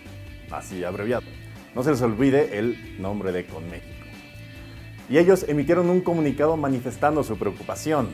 así 0.51 0.85
abreviado. 0.85 1.27
No 1.79 1.85
se 1.85 1.93
les 1.93 2.03
olvide 2.03 2.59
el 2.59 3.01
nombre 3.01 3.31
de 3.31 3.47
Conméxico. 3.47 4.05
Y 5.09 5.17
ellos 5.17 5.45
emitieron 5.47 5.89
un 5.91 6.01
comunicado 6.01 6.57
manifestando 6.57 7.23
su 7.23 7.39
preocupación 7.39 8.09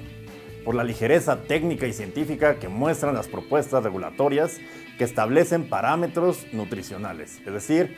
por 0.66 0.74
la 0.74 0.84
ligereza 0.84 1.44
técnica 1.44 1.86
y 1.86 1.94
científica 1.94 2.56
que 2.58 2.68
muestran 2.68 3.14
las 3.14 3.26
propuestas 3.26 3.82
regulatorias 3.82 4.58
que 4.98 5.04
establecen 5.04 5.70
parámetros 5.70 6.46
nutricionales, 6.52 7.40
es 7.46 7.52
decir, 7.54 7.96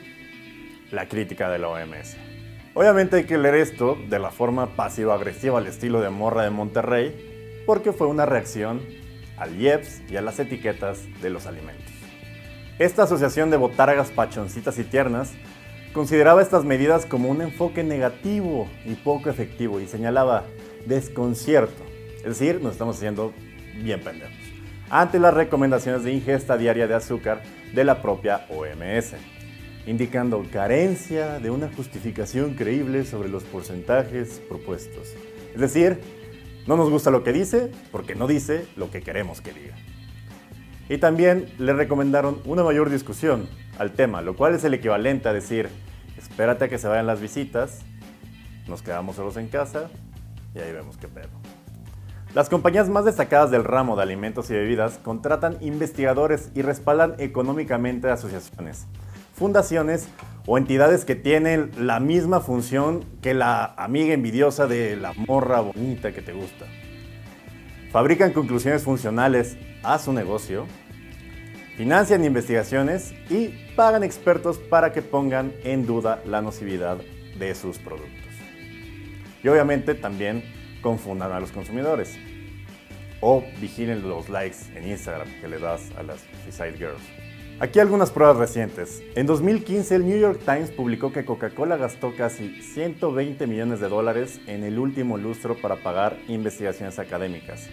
la 0.89 1.09
crítica 1.09 1.49
de 1.49 1.59
la 1.59 1.67
OMS. 1.67 2.15
Obviamente 2.73 3.17
hay 3.17 3.23
que 3.25 3.37
leer 3.37 3.55
esto 3.55 3.97
de 4.07 4.19
la 4.19 4.31
forma 4.31 4.77
pasivo-agresiva 4.77 5.57
al 5.57 5.67
estilo 5.67 5.99
de 5.99 6.09
Morra 6.09 6.43
de 6.43 6.49
Monterrey, 6.49 7.63
porque 7.65 7.91
fue 7.91 8.07
una 8.07 8.25
reacción 8.25 8.79
al 9.35 9.59
IEPS 9.59 10.03
y 10.09 10.15
a 10.15 10.21
las 10.21 10.39
etiquetas 10.39 11.01
de 11.21 11.29
los 11.29 11.45
alimentos. 11.45 11.91
Esta 12.79 13.03
asociación 13.03 13.49
de 13.49 13.57
botargas 13.57 14.11
pachoncitas 14.11 14.79
y 14.79 14.85
tiernas 14.85 15.33
consideraba 15.97 16.43
estas 16.43 16.63
medidas 16.63 17.07
como 17.07 17.27
un 17.27 17.41
enfoque 17.41 17.83
negativo 17.83 18.69
y 18.85 18.93
poco 18.93 19.31
efectivo 19.31 19.79
y 19.79 19.87
señalaba 19.87 20.43
desconcierto, 20.85 21.83
es 22.17 22.23
decir, 22.23 22.61
nos 22.61 22.73
estamos 22.73 22.97
haciendo 22.97 23.33
bien 23.81 24.01
pendejos, 24.01 24.37
ante 24.91 25.17
las 25.17 25.33
recomendaciones 25.33 26.03
de 26.03 26.11
ingesta 26.11 26.55
diaria 26.55 26.85
de 26.85 26.93
azúcar 26.93 27.41
de 27.73 27.83
la 27.83 28.03
propia 28.03 28.45
OMS, 28.51 29.15
indicando 29.87 30.45
carencia 30.51 31.39
de 31.39 31.49
una 31.49 31.67
justificación 31.75 32.53
creíble 32.53 33.03
sobre 33.03 33.29
los 33.29 33.43
porcentajes 33.45 34.39
propuestos. 34.47 35.15
Es 35.55 35.59
decir, 35.59 35.99
no 36.67 36.77
nos 36.77 36.91
gusta 36.91 37.09
lo 37.09 37.23
que 37.23 37.33
dice 37.33 37.71
porque 37.91 38.13
no 38.13 38.27
dice 38.27 38.67
lo 38.75 38.91
que 38.91 39.01
queremos 39.01 39.41
que 39.41 39.51
diga. 39.51 39.73
Y 40.89 40.99
también 40.99 41.47
le 41.57 41.73
recomendaron 41.73 42.39
una 42.45 42.63
mayor 42.63 42.91
discusión 42.91 43.49
al 43.79 43.93
tema, 43.93 44.21
lo 44.21 44.35
cual 44.35 44.53
es 44.53 44.63
el 44.63 44.75
equivalente 44.75 45.27
a 45.27 45.33
decir, 45.33 45.69
espérate 46.17 46.65
a 46.65 46.69
que 46.69 46.77
se 46.77 46.87
vayan 46.87 47.07
las 47.07 47.21
visitas, 47.21 47.79
nos 48.67 48.81
quedamos 48.81 49.15
solos 49.15 49.37
en 49.37 49.47
casa 49.47 49.89
y 50.53 50.59
ahí 50.59 50.71
vemos 50.71 50.97
qué 50.97 51.07
pedo. 51.07 51.29
Las 52.33 52.49
compañías 52.49 52.89
más 52.89 53.05
destacadas 53.05 53.51
del 53.51 53.63
ramo 53.63 53.95
de 53.95 54.03
alimentos 54.03 54.49
y 54.49 54.53
bebidas 54.53 54.99
contratan 55.01 55.57
investigadores 55.61 56.51
y 56.53 56.61
respaldan 56.61 57.15
económicamente 57.19 58.09
asociaciones, 58.09 58.85
fundaciones 59.33 60.07
o 60.45 60.57
entidades 60.57 61.05
que 61.05 61.15
tienen 61.15 61.71
la 61.77 61.99
misma 61.99 62.41
función 62.41 63.05
que 63.21 63.33
la 63.33 63.65
amiga 63.77 64.13
envidiosa 64.13 64.67
de 64.67 64.97
la 64.97 65.13
morra 65.13 65.61
bonita 65.61 66.11
que 66.11 66.21
te 66.21 66.33
gusta. 66.33 66.65
Fabrican 67.91 68.33
conclusiones 68.33 68.83
funcionales 68.83 69.57
a 69.83 69.97
su 69.97 70.13
negocio 70.13 70.65
financian 71.77 72.25
investigaciones 72.25 73.13
y 73.29 73.49
pagan 73.75 74.03
expertos 74.03 74.57
para 74.57 74.91
que 74.91 75.03
pongan 75.03 75.53
en 75.63 75.85
duda 75.85 76.23
la 76.25 76.41
nocividad 76.41 76.97
de 77.37 77.53
sus 77.53 77.77
productos. 77.77 78.11
Y 79.43 79.47
obviamente 79.47 79.93
también 79.93 80.43
confundan 80.81 81.31
a 81.31 81.39
los 81.39 81.51
consumidores 81.51 82.17
o 83.21 83.43
vigilen 83.61 84.09
los 84.09 84.27
likes 84.27 84.57
en 84.75 84.89
Instagram 84.89 85.27
que 85.39 85.47
le 85.47 85.59
das 85.59 85.91
a 85.97 86.03
las 86.03 86.25
Suicide 86.43 86.77
Girls. 86.77 87.01
Aquí 87.59 87.79
algunas 87.79 88.11
pruebas 88.11 88.37
recientes. 88.37 89.03
En 89.15 89.27
2015 89.27 89.95
el 89.95 90.05
New 90.05 90.19
York 90.19 90.41
Times 90.45 90.71
publicó 90.71 91.11
que 91.11 91.25
Coca-Cola 91.25 91.77
gastó 91.77 92.15
casi 92.15 92.59
120 92.61 93.45
millones 93.45 93.79
de 93.79 93.89
dólares 93.89 94.39
en 94.47 94.63
el 94.63 94.79
último 94.79 95.17
lustro 95.17 95.55
para 95.61 95.75
pagar 95.77 96.17
investigaciones 96.27 96.97
académicas. 96.97 97.69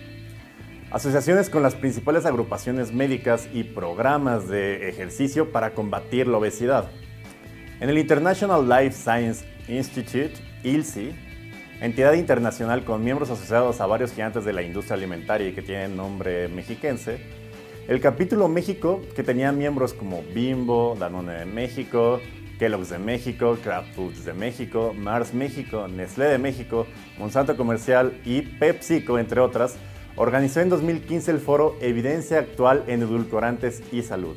Asociaciones 0.95 1.51
con 1.51 1.65
las 1.65 1.75
principales 1.75 2.25
agrupaciones 2.25 2.93
médicas 2.93 3.49
y 3.53 3.65
programas 3.65 4.47
de 4.47 4.89
ejercicio 4.89 5.51
para 5.51 5.75
combatir 5.75 6.29
la 6.29 6.39
obesidad. 6.39 6.89
En 7.81 7.91
el 7.91 7.99
International 7.99 8.69
Life 8.69 8.93
Science 8.93 9.45
Institute, 9.67 10.35
ILSI, 10.63 11.11
entidad 11.81 12.13
internacional 12.13 12.85
con 12.85 13.03
miembros 13.03 13.29
asociados 13.29 13.81
a 13.81 13.87
varios 13.87 14.13
gigantes 14.13 14.45
de 14.45 14.53
la 14.53 14.63
industria 14.63 14.95
alimentaria 14.95 15.49
y 15.49 15.53
que 15.53 15.63
tiene 15.63 15.89
nombre 15.89 16.47
mexiquense, 16.47 17.19
el 17.89 18.01
capítulo 18.01 18.47
México, 18.47 19.03
que 19.17 19.25
tenía 19.25 19.51
miembros 19.51 19.95
como 19.95 20.23
Bimbo, 20.23 20.97
Danone 20.97 21.33
de 21.33 21.45
México, 21.45 22.21
Kellogg's 22.61 22.91
de 22.91 23.01
México, 23.01 23.59
Kraft 23.65 23.97
Foods 23.97 24.25
de 24.25 24.33
México, 24.33 24.95
Mars 24.97 25.35
México, 25.35 25.89
Nestlé 25.89 26.27
de 26.27 26.39
México, 26.39 26.87
Monsanto 27.19 27.57
Comercial 27.57 28.17
y 28.25 28.43
PepsiCo, 28.43 29.19
entre 29.19 29.41
otras, 29.41 29.77
organizó 30.17 30.61
en 30.61 30.69
2015 30.69 31.31
el 31.31 31.41
foro 31.41 31.77
Evidencia 31.81 32.39
Actual 32.39 32.85
en 32.87 33.03
Edulcorantes 33.03 33.83
y 33.93 34.03
Salud. 34.03 34.37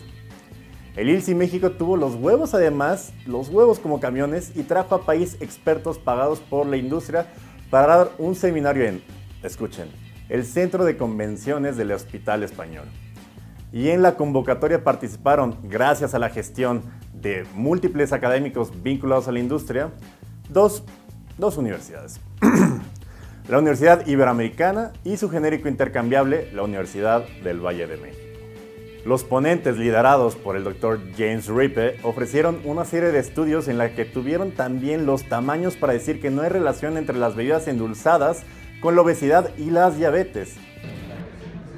El 0.95 1.09
ILSI 1.09 1.35
México 1.35 1.71
tuvo 1.71 1.95
los 1.95 2.15
huevos 2.15 2.55
además, 2.55 3.13
los 3.27 3.49
huevos 3.49 3.79
como 3.79 3.99
camiones, 3.99 4.51
y 4.55 4.63
trajo 4.63 4.95
a 4.95 5.05
país 5.05 5.37
expertos 5.41 5.99
pagados 5.99 6.39
por 6.39 6.65
la 6.65 6.77
industria 6.77 7.27
para 7.69 7.97
dar 7.97 8.11
un 8.17 8.33
seminario 8.33 8.83
en, 8.85 9.03
escuchen, 9.43 9.89
el 10.29 10.43
Centro 10.43 10.85
de 10.85 10.97
Convenciones 10.97 11.77
del 11.77 11.91
Hospital 11.91 12.41
Español. 12.41 12.85
Y 13.71 13.89
en 13.89 14.01
la 14.01 14.15
convocatoria 14.15 14.83
participaron, 14.83 15.57
gracias 15.63 16.15
a 16.15 16.19
la 16.19 16.29
gestión 16.29 16.81
de 17.13 17.45
múltiples 17.53 18.11
académicos 18.11 18.71
vinculados 18.81 19.27
a 19.27 19.31
la 19.31 19.39
industria, 19.39 19.91
dos, 20.49 20.83
dos 21.37 21.57
universidades. 21.57 22.19
la 23.47 23.59
Universidad 23.59 24.05
Iberoamericana 24.05 24.91
y 25.05 25.17
su 25.17 25.29
genérico 25.29 25.69
intercambiable, 25.69 26.51
la 26.53 26.63
Universidad 26.63 27.25
del 27.43 27.65
Valle 27.65 27.87
de 27.87 27.97
México. 27.97 28.21
Los 29.05 29.23
ponentes 29.23 29.77
liderados 29.77 30.35
por 30.35 30.57
el 30.57 30.65
doctor 30.65 30.99
James 31.17 31.47
Ripe 31.47 31.97
ofrecieron 32.03 32.59
una 32.65 32.83
serie 32.83 33.11
de 33.11 33.19
estudios 33.19 33.69
en 33.69 33.77
la 33.77 33.95
que 33.95 34.03
tuvieron 34.03 34.51
también 34.51 35.05
los 35.05 35.23
tamaños 35.29 35.77
para 35.77 35.93
decir 35.93 36.19
que 36.19 36.29
no 36.29 36.41
hay 36.41 36.49
relación 36.49 36.97
entre 36.97 37.17
las 37.17 37.35
bebidas 37.35 37.69
endulzadas 37.69 38.43
con 38.81 38.95
la 38.95 39.03
obesidad 39.03 39.49
y 39.57 39.69
las 39.69 39.97
diabetes. 39.97 40.57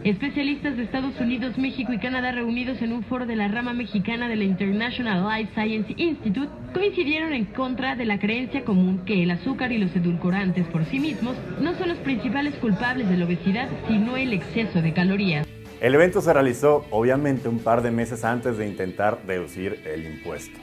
Especialistas 0.04 0.78
de 0.78 0.84
Estados 0.84 1.20
Unidos, 1.20 1.58
México 1.58 1.92
y 1.92 2.00
Canadá 2.00 2.32
reunidos 2.32 2.82
en 2.82 2.94
un 2.94 3.04
foro 3.04 3.26
de 3.26 3.36
la 3.36 3.50
rama 3.50 3.74
mexicana 3.74 4.30
de 4.30 4.38
la 4.38 4.46
International 4.46 5.28
Life 5.28 5.52
Science 5.54 5.94
Institute 5.98 6.48
coincidieron 6.74 7.34
en 7.34 7.44
contra 7.44 7.98
de 7.98 8.06
la 8.06 8.18
creencia 8.18 8.64
común 8.64 9.04
que 9.06 9.24
el 9.24 9.32
azúcar 9.32 9.74
y 9.74 9.78
los 9.78 9.94
edulcorantes 9.94 10.66
por 10.68 10.86
sí 10.86 11.00
mismos 11.00 11.36
no 11.60 11.78
son 11.78 11.90
los 11.90 11.98
principales 11.98 12.56
culpables 12.56 13.10
de 13.10 13.18
la 13.18 13.26
obesidad, 13.26 13.68
sino 13.90 14.16
el 14.16 14.32
exceso 14.32 14.82
de 14.82 14.94
calorías. 14.94 15.46
El 15.82 15.96
evento 15.96 16.22
se 16.22 16.32
realizó 16.32 16.86
obviamente 16.92 17.50
un 17.50 17.60
par 17.60 17.82
de 17.82 17.92
meses 17.92 18.24
antes 18.24 18.58
de 18.58 18.70
intentar 18.70 19.20
reducir 19.28 19.82
el 19.86 20.06
impuesto. 20.06 20.58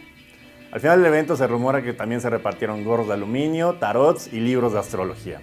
Al 0.73 0.81
final 0.81 1.02
del 1.02 1.12
evento 1.12 1.37
se 1.37 1.47
rumora 1.47 1.83
que 1.83 1.93
también 1.93 2.23
se 2.23 2.31
repartieron 2.31 2.85
gorros 2.85 3.09
de 3.09 3.14
aluminio, 3.14 3.75
tarots 3.75 4.33
y 4.33 4.40
libros 4.40 4.73
de 4.73 4.78
astrología. 4.78 5.43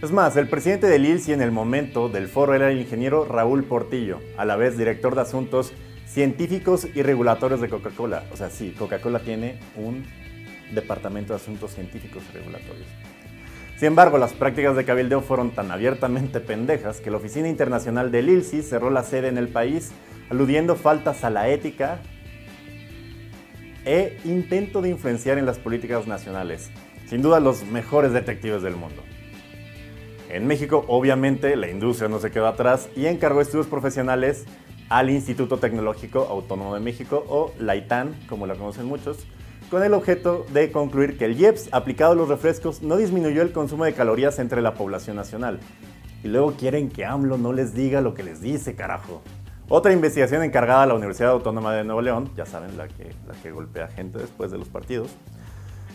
Es 0.00 0.12
más, 0.12 0.36
el 0.36 0.48
presidente 0.48 0.86
del 0.86 1.04
ILSI 1.04 1.32
en 1.32 1.42
el 1.42 1.50
momento 1.50 2.08
del 2.08 2.28
foro 2.28 2.54
era 2.54 2.70
el 2.70 2.78
ingeniero 2.78 3.24
Raúl 3.24 3.64
Portillo, 3.64 4.20
a 4.36 4.44
la 4.44 4.54
vez 4.54 4.78
director 4.78 5.16
de 5.16 5.22
asuntos 5.22 5.72
científicos 6.06 6.86
y 6.94 7.02
regulatorios 7.02 7.60
de 7.60 7.68
Coca-Cola. 7.68 8.22
O 8.32 8.36
sea, 8.36 8.48
sí, 8.48 8.76
Coca-Cola 8.78 9.18
tiene 9.18 9.58
un 9.74 10.06
departamento 10.72 11.32
de 11.32 11.40
asuntos 11.40 11.72
científicos 11.72 12.22
y 12.30 12.36
regulatorios. 12.36 12.86
Sin 13.76 13.88
embargo, 13.88 14.18
las 14.18 14.34
prácticas 14.34 14.76
de 14.76 14.84
cabildeo 14.84 15.20
fueron 15.20 15.50
tan 15.50 15.72
abiertamente 15.72 16.38
pendejas 16.38 17.00
que 17.00 17.10
la 17.10 17.16
Oficina 17.16 17.48
Internacional 17.48 18.12
del 18.12 18.28
ILSI 18.28 18.62
cerró 18.62 18.90
la 18.90 19.02
sede 19.02 19.26
en 19.26 19.36
el 19.36 19.48
país, 19.48 19.90
aludiendo 20.30 20.76
faltas 20.76 21.24
a 21.24 21.30
la 21.30 21.48
ética 21.48 21.98
e 23.84 24.16
intento 24.24 24.80
de 24.80 24.90
influenciar 24.90 25.38
en 25.38 25.46
las 25.46 25.58
políticas 25.58 26.06
nacionales. 26.06 26.70
Sin 27.08 27.20
duda 27.20 27.40
los 27.40 27.64
mejores 27.64 28.12
detectives 28.12 28.62
del 28.62 28.76
mundo. 28.76 29.02
En 30.30 30.46
México, 30.46 30.84
obviamente, 30.88 31.56
la 31.56 31.70
industria 31.70 32.08
no 32.08 32.18
se 32.18 32.30
quedó 32.30 32.48
atrás 32.48 32.90
y 32.94 33.06
encargó 33.06 33.40
estudios 33.40 33.66
profesionales 33.66 34.44
al 34.90 35.08
Instituto 35.08 35.56
Tecnológico 35.56 36.26
Autónomo 36.30 36.74
de 36.74 36.80
México, 36.80 37.24
o 37.28 37.52
la 37.58 37.76
ITAN, 37.76 38.14
como 38.28 38.46
la 38.46 38.54
conocen 38.54 38.86
muchos, 38.86 39.26
con 39.70 39.82
el 39.82 39.94
objeto 39.94 40.44
de 40.52 40.70
concluir 40.70 41.16
que 41.16 41.24
el 41.24 41.40
IEPS 41.40 41.70
aplicado 41.72 42.12
a 42.12 42.14
los 42.14 42.28
refrescos 42.28 42.82
no 42.82 42.96
disminuyó 42.96 43.40
el 43.40 43.52
consumo 43.52 43.84
de 43.84 43.94
calorías 43.94 44.38
entre 44.38 44.60
la 44.60 44.74
población 44.74 45.16
nacional. 45.16 45.60
Y 46.22 46.28
luego 46.28 46.52
quieren 46.52 46.90
que 46.90 47.06
AMLO 47.06 47.38
no 47.38 47.54
les 47.54 47.74
diga 47.74 48.02
lo 48.02 48.12
que 48.12 48.22
les 48.22 48.42
dice, 48.42 48.74
carajo. 48.74 49.22
Otra 49.70 49.92
investigación 49.92 50.42
encargada 50.42 50.82
a 50.82 50.86
la 50.86 50.94
Universidad 50.94 51.30
Autónoma 51.30 51.74
de 51.74 51.84
Nuevo 51.84 52.02
León, 52.02 52.30
ya 52.36 52.44
saben, 52.44 52.76
la 52.76 52.88
que, 52.88 53.14
la 53.26 53.34
que 53.42 53.50
golpea 53.50 53.88
gente 53.88 54.18
después 54.18 54.50
de 54.50 54.58
los 54.58 54.68
partidos, 54.68 55.10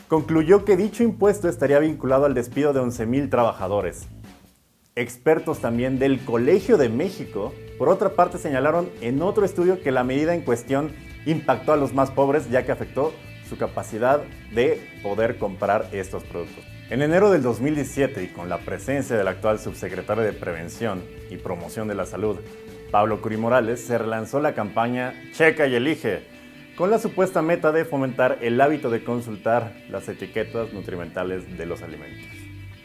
concluyó 0.07 0.65
que 0.65 0.77
dicho 0.77 1.03
impuesto 1.03 1.49
estaría 1.49 1.79
vinculado 1.79 2.25
al 2.25 2.35
despido 2.35 2.73
de 2.73 2.81
11.000 2.81 3.31
trabajadores, 3.31 4.07
Expertos 4.95 5.59
también 5.59 5.97
del 5.97 6.23
Colegio 6.23 6.77
de 6.77 6.87
México, 6.87 7.51
por 7.79 7.89
otra 7.89 8.09
parte, 8.09 8.37
señalaron 8.37 8.91
en 9.01 9.23
otro 9.23 9.43
estudio 9.43 9.81
que 9.81 9.91
la 9.91 10.03
medida 10.03 10.35
en 10.35 10.41
cuestión 10.41 10.91
impactó 11.25 11.73
a 11.73 11.77
los 11.77 11.95
más 11.95 12.11
pobres 12.11 12.51
ya 12.51 12.63
que 12.63 12.73
afectó 12.73 13.11
su 13.49 13.57
capacidad 13.57 14.21
de 14.53 14.79
poder 15.01 15.39
comprar 15.39 15.87
estos 15.93 16.23
productos. 16.23 16.63
En 16.91 17.01
enero 17.01 17.31
del 17.31 17.41
2017 17.41 18.23
y 18.23 18.27
con 18.27 18.49
la 18.49 18.59
presencia 18.59 19.17
del 19.17 19.27
actual 19.27 19.57
subsecretario 19.57 20.21
de 20.21 20.31
Prevención 20.31 21.01
y 21.31 21.37
Promoción 21.37 21.87
de 21.87 21.95
la 21.95 22.05
Salud, 22.05 22.37
Pablo 22.91 23.19
Curi 23.19 23.37
Morales, 23.37 23.83
se 23.83 23.97
relanzó 23.97 24.41
la 24.41 24.53
campaña 24.53 25.15
Checa 25.31 25.65
y 25.65 25.73
Elige, 25.73 26.21
con 26.77 26.91
la 26.91 26.99
supuesta 26.99 27.41
meta 27.41 27.71
de 27.71 27.85
fomentar 27.85 28.37
el 28.41 28.61
hábito 28.61 28.91
de 28.91 29.03
consultar 29.03 29.75
las 29.89 30.07
etiquetas 30.07 30.71
nutrimentales 30.71 31.57
de 31.57 31.65
los 31.65 31.81
alimentos, 31.81 32.27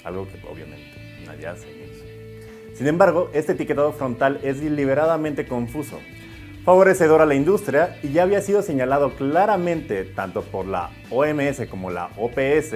algo 0.04 0.26
que 0.26 0.40
obviamente 0.50 1.08
nadie 1.26 1.46
hace. 1.46 1.87
Sin 2.78 2.86
embargo, 2.86 3.28
este 3.32 3.52
etiquetado 3.52 3.92
frontal 3.92 4.38
es 4.44 4.60
deliberadamente 4.60 5.48
confuso, 5.48 5.98
favorecedor 6.64 7.20
a 7.20 7.26
la 7.26 7.34
industria 7.34 7.98
y 8.04 8.12
ya 8.12 8.22
había 8.22 8.40
sido 8.40 8.62
señalado 8.62 9.16
claramente 9.16 10.04
tanto 10.04 10.42
por 10.42 10.64
la 10.64 10.90
OMS 11.10 11.66
como 11.68 11.90
la 11.90 12.10
OPS 12.16 12.74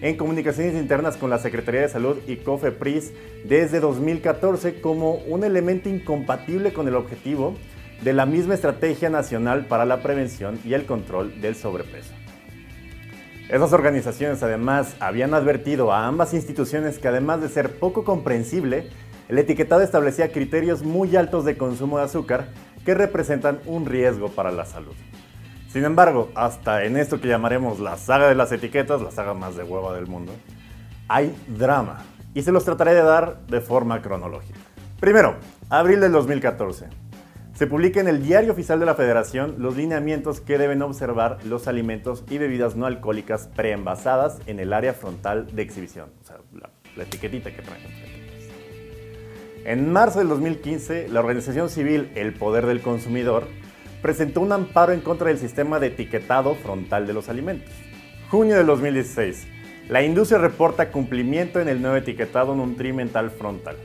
en 0.00 0.16
comunicaciones 0.16 0.74
internas 0.74 1.18
con 1.18 1.28
la 1.28 1.38
Secretaría 1.38 1.82
de 1.82 1.90
Salud 1.90 2.16
y 2.26 2.36
COFEPRIS 2.36 3.12
desde 3.44 3.80
2014 3.80 4.80
como 4.80 5.16
un 5.16 5.44
elemento 5.44 5.90
incompatible 5.90 6.72
con 6.72 6.88
el 6.88 6.94
objetivo 6.94 7.54
de 8.02 8.14
la 8.14 8.24
misma 8.24 8.54
Estrategia 8.54 9.10
Nacional 9.10 9.66
para 9.66 9.84
la 9.84 10.02
Prevención 10.02 10.58
y 10.64 10.72
el 10.72 10.86
Control 10.86 11.42
del 11.42 11.54
Sobrepeso. 11.54 12.14
Esas 13.50 13.74
organizaciones 13.74 14.42
además 14.42 14.96
habían 15.00 15.34
advertido 15.34 15.92
a 15.92 16.06
ambas 16.06 16.32
instituciones 16.32 16.98
que 16.98 17.08
además 17.08 17.42
de 17.42 17.50
ser 17.50 17.78
poco 17.78 18.04
comprensible, 18.04 18.88
el 19.34 19.38
etiquetado 19.38 19.82
establecía 19.82 20.30
criterios 20.30 20.84
muy 20.84 21.16
altos 21.16 21.44
de 21.44 21.56
consumo 21.56 21.98
de 21.98 22.04
azúcar 22.04 22.46
que 22.84 22.94
representan 22.94 23.58
un 23.66 23.84
riesgo 23.84 24.28
para 24.28 24.52
la 24.52 24.64
salud. 24.64 24.94
Sin 25.72 25.84
embargo, 25.84 26.30
hasta 26.36 26.84
en 26.84 26.96
esto 26.96 27.20
que 27.20 27.26
llamaremos 27.26 27.80
la 27.80 27.96
saga 27.96 28.28
de 28.28 28.36
las 28.36 28.52
etiquetas, 28.52 29.02
la 29.02 29.10
saga 29.10 29.34
más 29.34 29.56
de 29.56 29.64
hueva 29.64 29.92
del 29.92 30.06
mundo, 30.06 30.32
hay 31.08 31.34
drama 31.48 32.04
y 32.32 32.42
se 32.42 32.52
los 32.52 32.64
trataré 32.64 32.94
de 32.94 33.02
dar 33.02 33.40
de 33.48 33.60
forma 33.60 34.00
cronológica. 34.02 34.60
Primero, 35.00 35.34
abril 35.68 35.98
del 35.98 36.12
2014. 36.12 36.86
Se 37.54 37.66
publica 37.66 37.98
en 37.98 38.06
el 38.06 38.22
Diario 38.22 38.52
Oficial 38.52 38.78
de 38.78 38.86
la 38.86 38.94
Federación 38.94 39.56
los 39.58 39.76
lineamientos 39.76 40.40
que 40.40 40.58
deben 40.58 40.80
observar 40.80 41.38
los 41.44 41.66
alimentos 41.66 42.22
y 42.30 42.38
bebidas 42.38 42.76
no 42.76 42.86
alcohólicas 42.86 43.48
preenvasadas 43.48 44.38
en 44.46 44.60
el 44.60 44.72
área 44.72 44.94
frontal 44.94 45.48
de 45.56 45.62
exhibición, 45.62 46.10
o 46.22 46.24
sea, 46.24 46.36
la, 46.52 47.02
etiquetita 47.02 47.52
que 47.52 47.62
traen. 47.62 48.23
En 49.64 49.90
marzo 49.90 50.18
del 50.18 50.28
2015, 50.28 51.08
la 51.08 51.20
organización 51.20 51.70
civil 51.70 52.10
El 52.14 52.34
Poder 52.34 52.66
del 52.66 52.82
Consumidor 52.82 53.48
presentó 54.02 54.42
un 54.42 54.52
amparo 54.52 54.92
en 54.92 55.00
contra 55.00 55.28
del 55.28 55.38
sistema 55.38 55.80
de 55.80 55.86
etiquetado 55.86 56.54
frontal 56.54 57.06
de 57.06 57.14
los 57.14 57.30
alimentos. 57.30 57.72
Junio 58.28 58.56
del 58.56 58.66
2016, 58.66 59.46
la 59.88 60.02
industria 60.02 60.38
reporta 60.38 60.90
cumplimiento 60.90 61.60
en 61.60 61.68
el 61.68 61.80
nuevo 61.80 61.96
etiquetado 61.96 62.54
nutrimental 62.54 63.30
frontal. 63.30 63.76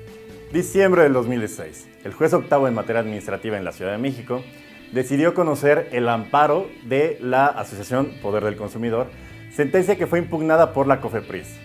Diciembre 0.52 1.04
del 1.04 1.14
2016, 1.14 1.88
el 2.04 2.14
juez 2.14 2.34
octavo 2.34 2.68
en 2.68 2.74
materia 2.74 3.00
administrativa 3.00 3.58
en 3.58 3.64
la 3.64 3.72
Ciudad 3.72 3.94
de 3.94 4.00
México 4.00 4.44
decidió 4.92 5.34
conocer 5.34 5.88
el 5.94 6.10
amparo 6.10 6.68
de 6.84 7.18
la 7.22 7.46
Asociación 7.46 8.12
Poder 8.22 8.44
del 8.44 8.58
Consumidor, 8.58 9.08
sentencia 9.50 9.98
que 9.98 10.08
fue 10.08 10.20
impugnada 10.20 10.74
por 10.74 10.88
la 10.88 11.00
COFEPRIS. 11.00 11.56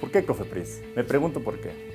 ¿Por 0.00 0.10
qué 0.10 0.24
COFEPRIS? 0.24 0.84
Me 0.96 1.04
pregunto 1.04 1.40
por 1.40 1.60
qué. 1.60 1.87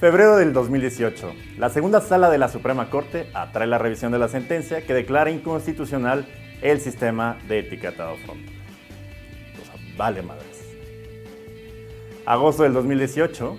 Febrero 0.00 0.38
del 0.38 0.54
2018. 0.54 1.34
La 1.58 1.68
segunda 1.68 2.00
sala 2.00 2.30
de 2.30 2.38
la 2.38 2.48
Suprema 2.48 2.88
Corte 2.88 3.28
atrae 3.34 3.66
la 3.66 3.76
revisión 3.76 4.10
de 4.10 4.18
la 4.18 4.28
sentencia 4.28 4.80
que 4.80 4.94
declara 4.94 5.30
inconstitucional 5.30 6.26
el 6.62 6.80
sistema 6.80 7.36
de 7.46 7.58
etiquetado 7.58 8.16
frontal. 8.16 8.54
O 9.60 9.98
vale 9.98 10.22
madres. 10.22 10.64
Agosto 12.24 12.62
del 12.62 12.72
2018. 12.72 13.58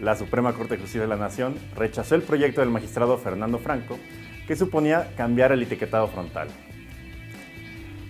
La 0.00 0.16
Suprema 0.16 0.52
Corte 0.52 0.74
de 0.74 0.80
Justicia 0.82 1.00
de 1.00 1.06
la 1.06 1.16
Nación 1.16 1.54
rechazó 1.74 2.14
el 2.14 2.22
proyecto 2.24 2.60
del 2.60 2.68
magistrado 2.68 3.16
Fernando 3.16 3.58
Franco 3.58 3.98
que 4.46 4.56
suponía 4.56 5.14
cambiar 5.16 5.50
el 5.50 5.62
etiquetado 5.62 6.08
frontal. 6.08 6.48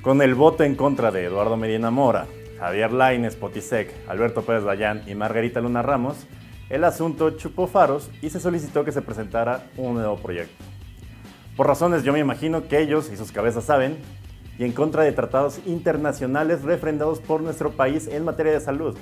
Con 0.02 0.22
el 0.22 0.34
voto 0.34 0.64
en 0.64 0.74
contra 0.74 1.12
de 1.12 1.24
Eduardo 1.24 1.56
Medina 1.56 1.92
Mora, 1.92 2.26
Javier 2.58 2.90
Lainez 2.90 3.36
Potisek, 3.36 3.94
Alberto 4.08 4.42
Pérez 4.42 4.64
Dayán 4.64 5.04
y 5.06 5.14
Margarita 5.14 5.60
Luna 5.60 5.82
Ramos, 5.82 6.26
el 6.70 6.84
asunto 6.84 7.30
chupó 7.30 7.66
faros 7.66 8.08
y 8.22 8.30
se 8.30 8.40
solicitó 8.40 8.84
que 8.84 8.92
se 8.92 9.02
presentara 9.02 9.66
un 9.76 9.94
nuevo 9.94 10.16
proyecto. 10.16 10.64
Por 11.56 11.66
razones 11.66 12.04
yo 12.04 12.12
me 12.12 12.20
imagino 12.20 12.68
que 12.68 12.80
ellos 12.80 13.10
y 13.12 13.16
sus 13.16 13.32
cabezas 13.32 13.64
saben, 13.64 13.98
y 14.58 14.64
en 14.64 14.72
contra 14.72 15.02
de 15.02 15.12
tratados 15.12 15.58
internacionales 15.66 16.62
refrendados 16.62 17.18
por 17.20 17.40
nuestro 17.40 17.72
país 17.72 18.06
en 18.06 18.24
materia 18.24 18.52
de 18.52 18.60
salud. 18.60 18.96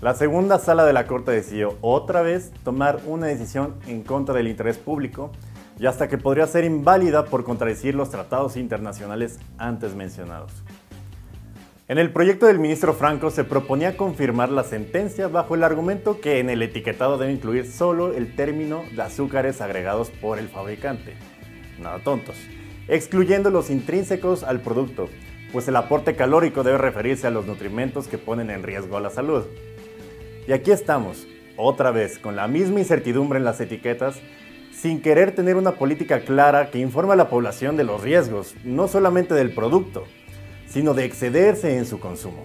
La 0.00 0.14
segunda 0.14 0.58
sala 0.58 0.84
de 0.84 0.92
la 0.92 1.06
Corte 1.06 1.30
decidió 1.30 1.78
otra 1.80 2.20
vez 2.20 2.52
tomar 2.64 3.00
una 3.06 3.28
decisión 3.28 3.76
en 3.86 4.02
contra 4.02 4.34
del 4.34 4.48
interés 4.48 4.76
público 4.76 5.30
y 5.78 5.86
hasta 5.86 6.08
que 6.08 6.18
podría 6.18 6.48
ser 6.48 6.64
inválida 6.64 7.26
por 7.26 7.44
contradecir 7.44 7.94
los 7.94 8.10
tratados 8.10 8.56
internacionales 8.56 9.38
antes 9.56 9.94
mencionados. 9.94 10.63
En 11.86 11.98
el 11.98 12.10
proyecto 12.10 12.46
del 12.46 12.58
ministro 12.58 12.94
Franco 12.94 13.30
se 13.30 13.44
proponía 13.44 13.98
confirmar 13.98 14.48
la 14.48 14.64
sentencia 14.64 15.28
bajo 15.28 15.54
el 15.54 15.62
argumento 15.62 16.18
que 16.18 16.38
en 16.38 16.48
el 16.48 16.62
etiquetado 16.62 17.18
debe 17.18 17.32
incluir 17.32 17.70
solo 17.70 18.14
el 18.14 18.34
término 18.34 18.84
de 18.96 19.02
azúcares 19.02 19.60
agregados 19.60 20.08
por 20.08 20.38
el 20.38 20.48
fabricante. 20.48 21.12
Nada 21.78 21.98
tontos. 21.98 22.36
Excluyendo 22.88 23.50
los 23.50 23.68
intrínsecos 23.68 24.44
al 24.44 24.62
producto, 24.62 25.10
pues 25.52 25.68
el 25.68 25.76
aporte 25.76 26.16
calórico 26.16 26.62
debe 26.62 26.78
referirse 26.78 27.26
a 27.26 27.30
los 27.30 27.44
nutrimentos 27.44 28.08
que 28.08 28.16
ponen 28.16 28.48
en 28.48 28.62
riesgo 28.62 28.96
a 28.96 29.02
la 29.02 29.10
salud. 29.10 29.44
Y 30.48 30.52
aquí 30.52 30.70
estamos, 30.70 31.26
otra 31.58 31.90
vez, 31.90 32.18
con 32.18 32.34
la 32.34 32.48
misma 32.48 32.80
incertidumbre 32.80 33.38
en 33.38 33.44
las 33.44 33.60
etiquetas, 33.60 34.18
sin 34.72 35.02
querer 35.02 35.34
tener 35.34 35.56
una 35.56 35.72
política 35.72 36.20
clara 36.20 36.70
que 36.70 36.78
informe 36.78 37.12
a 37.12 37.16
la 37.16 37.28
población 37.28 37.76
de 37.76 37.84
los 37.84 38.00
riesgos, 38.02 38.54
no 38.64 38.88
solamente 38.88 39.34
del 39.34 39.52
producto, 39.54 40.04
sino 40.74 40.92
de 40.92 41.04
excederse 41.04 41.78
en 41.78 41.86
su 41.86 42.00
consumo. 42.00 42.44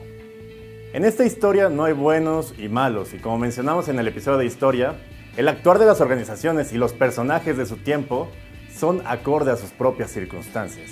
En 0.94 1.04
esta 1.04 1.26
historia 1.26 1.68
no 1.68 1.86
hay 1.86 1.94
buenos 1.94 2.54
y 2.60 2.70
malos, 2.70 3.12
y 3.16 3.18
como 3.18 3.40
mencionamos 3.40 3.88
en 3.88 3.98
el 3.98 4.08
episodio 4.08 4.38
de 4.38 4.46
historia, 4.46 4.98
el 5.36 5.48
actuar 5.48 5.80
de 5.80 5.88
las 5.88 6.00
organizaciones 6.00 6.72
y 6.72 6.78
los 6.78 6.94
personajes 6.94 7.58
de 7.58 7.66
su 7.66 7.78
tiempo 7.78 8.30
son 8.72 9.02
acorde 9.06 9.50
a 9.50 9.56
sus 9.56 9.72
propias 9.72 10.12
circunstancias. 10.12 10.92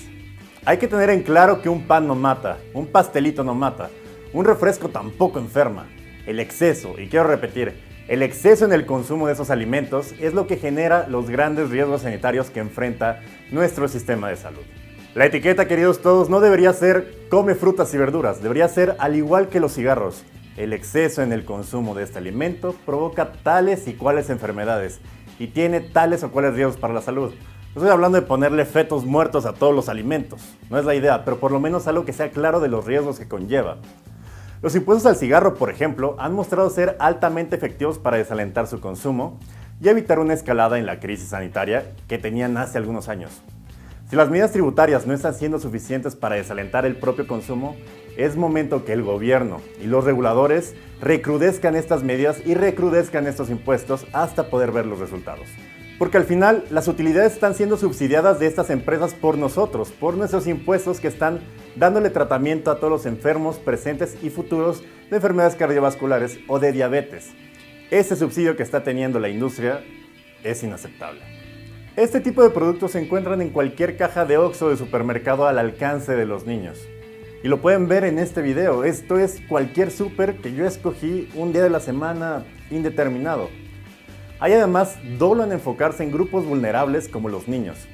Hay 0.65 0.80
que 0.80 0.88
tener 0.88 1.12
en 1.12 1.21
claro 1.21 1.62
que 1.62 1.69
un 1.69 1.84
pan 1.84 2.08
no 2.08 2.15
mata, 2.15 2.58
un 2.73 2.88
pastelito 2.88 3.43
no 3.43 3.54
mata, 3.54 3.91
un 4.34 4.43
refresco 4.43 4.89
tampoco 4.89 5.38
enferma. 5.38 5.86
El 6.26 6.39
exceso, 6.39 6.95
y 6.97 7.08
quiero 7.08 7.28
repetir, 7.28 7.76
el 8.08 8.23
exceso 8.23 8.65
en 8.65 8.73
el 8.73 8.88
consumo 8.88 9.28
de 9.28 9.34
esos 9.34 9.52
alimentos 9.52 10.15
es 10.19 10.34
lo 10.34 10.47
que 10.47 10.58
genera 10.58 11.08
los 11.08 11.30
grandes 11.30 11.69
riesgos 11.69 12.02
sanitarios 12.02 12.50
que 12.50 12.62
enfrenta 12.62 13.21
nuestro 13.52 13.88
sistema 13.88 14.28
de 14.28 14.38
salud. 14.38 14.63
La 15.17 15.25
etiqueta, 15.25 15.67
queridos 15.67 16.03
todos, 16.03 16.30
no 16.30 16.41
debería 16.41 16.71
ser 16.73 17.25
come 17.32 17.56
frutas 17.56 17.91
y 17.91 17.97
verduras, 17.97 18.43
debería 18.43 18.67
ser 18.67 18.95
al 18.99 19.15
igual 19.15 19.47
que 19.47 19.60
los 19.60 19.73
cigarros. 19.73 20.23
El 20.58 20.73
exceso 20.73 21.23
en 21.23 21.34
el 21.34 21.43
consumo 21.43 21.95
de 21.95 22.03
este 22.03 22.19
alimento 22.19 22.75
provoca 22.86 23.32
tales 23.41 23.88
y 23.88 23.93
cuales 23.93 24.30
enfermedades 24.30 24.99
y 25.39 25.47
tiene 25.47 25.80
tales 25.80 26.23
o 26.23 26.30
cuales 26.30 26.53
riesgos 26.53 26.77
para 26.77 26.93
la 26.93 27.01
salud. 27.01 27.32
No 27.73 27.82
estoy 27.82 27.89
hablando 27.89 28.21
de 28.21 28.27
ponerle 28.27 28.63
fetos 28.65 29.06
muertos 29.06 29.47
a 29.47 29.53
todos 29.53 29.73
los 29.73 29.89
alimentos, 29.89 30.39
no 30.69 30.77
es 30.77 30.86
la 30.86 30.93
idea, 30.93 31.25
pero 31.25 31.39
por 31.39 31.51
lo 31.51 31.60
menos 31.60 31.88
algo 31.88 32.06
que 32.06 32.13
sea 32.13 32.30
claro 32.30 32.60
de 32.60 32.67
los 32.67 32.86
riesgos 32.86 33.17
que 33.17 33.27
conlleva. 33.27 33.77
Los 34.62 34.75
impuestos 34.75 35.08
al 35.08 35.15
cigarro, 35.15 35.56
por 35.56 35.71
ejemplo, 35.71 36.15
han 36.19 36.34
mostrado 36.34 36.69
ser 36.69 36.95
altamente 36.99 37.56
efectivos 37.56 37.97
para 37.97 38.17
desalentar 38.17 38.67
su 38.67 38.80
consumo 38.80 39.39
y 39.82 39.89
evitar 39.89 40.19
una 40.19 40.36
escalada 40.36 40.77
en 40.77 40.86
la 40.86 40.99
crisis 40.99 41.30
sanitaria 41.30 41.91
que 42.08 42.19
tenían 42.19 42.56
hace 42.58 42.77
algunos 42.77 43.10
años. 43.10 43.41
Si 44.10 44.15
las 44.15 44.30
medidas 44.30 44.54
tributarias 44.54 45.06
no 45.06 45.13
están 45.13 45.34
siendo 45.34 45.60
suficientes 45.60 46.15
para 46.15 46.38
desalentar 46.38 46.86
el 46.86 46.96
propio 46.96 47.28
consumo, 47.28 47.76
es 48.15 48.38
momento 48.38 48.86
que 48.86 48.93
el 48.93 49.04
gobierno 49.04 49.60
y 49.82 49.88
los 49.88 50.06
reguladores 50.06 50.76
recrudezcan 51.02 51.76
estas 51.76 52.04
medidas 52.04 52.38
y 52.46 52.54
recrudezcan 52.54 53.28
estos 53.28 53.50
impuestos 53.50 54.08
hasta 54.13 54.50
poder 54.50 54.72
ver 54.72 54.86
los 54.86 55.00
resultados. 55.00 55.50
Porque 56.00 56.15
al 56.15 56.24
final 56.24 56.63
las 56.70 56.88
utilidades 56.88 57.34
están 57.34 57.54
siendo 57.54 57.76
subsidiadas 57.76 58.39
de 58.39 58.48
estas 58.48 58.70
empresas 58.70 59.13
por 59.13 59.38
nosotros, 59.38 59.91
por 59.91 60.15
nuestros 60.15 60.48
impuestos 60.48 61.02
que 61.02 61.10
están 61.10 61.41
dándole 61.76 62.10
tratamiento 62.10 62.72
a 62.72 62.78
todos 62.78 62.91
los 62.91 63.06
enfermos 63.06 63.58
presentes 63.58 64.15
y 64.24 64.30
futuros 64.30 64.84
de 65.10 65.17
enfermedades 65.17 65.56
cardiovasculares 65.56 66.39
o 66.48 66.60
de 66.60 66.72
diabetes. 66.72 67.32
Ese 67.91 68.15
subsidio 68.15 68.56
que 68.56 68.63
está 68.63 68.84
teniendo 68.84 69.20
la 69.20 69.28
industria 69.28 69.84
es 70.46 70.63
inaceptable. 70.63 71.37
Este 71.97 72.19
tipo 72.19 72.43
de 72.43 72.51
productos 72.51 72.91
se 72.91 72.99
encuentran 72.99 73.41
en 73.41 73.49
cualquier 73.49 73.97
caja 73.97 74.23
de 74.23 74.38
Oxxo 74.38 74.69
de 74.69 74.77
supermercado 74.77 75.47
al 75.47 75.57
alcance 75.57 76.15
de 76.15 76.27
los 76.27 76.45
niños. 76.45 76.88
Y 77.43 77.47
lo 77.47 77.60
pueden 77.60 77.88
ver 77.88 78.03
en 78.03 78.19
este 78.19 78.43
video. 78.43 78.83
Esto 78.83 79.17
es 79.17 79.41
cualquier 79.49 79.89
súper 79.89 80.36
que 80.36 80.53
yo 80.53 80.67
escogí 80.67 81.27
un 81.33 81.53
día 81.53 81.63
de 81.63 81.71
la 81.71 81.79
semana 81.79 82.45
indeterminado. 82.69 83.49
Hay 84.39 84.53
además 84.53 84.95
dolo 85.17 85.43
en 85.43 85.53
enfocarse 85.53 86.03
en 86.03 86.12
grupos 86.12 86.45
vulnerables 86.45 87.07
como 87.07 87.29
los 87.29 87.47
niños. 87.47 87.88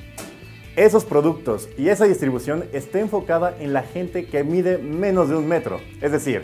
Esos 0.76 1.06
productos 1.06 1.70
y 1.78 1.88
esa 1.88 2.04
distribución 2.04 2.66
está 2.74 3.00
enfocada 3.00 3.56
en 3.58 3.72
la 3.72 3.84
gente 3.84 4.26
que 4.26 4.44
mide 4.44 4.80
menos 4.80 5.30
de 5.30 5.38
un 5.38 5.48
metro, 5.48 5.80
es 6.02 6.12
decir, 6.12 6.42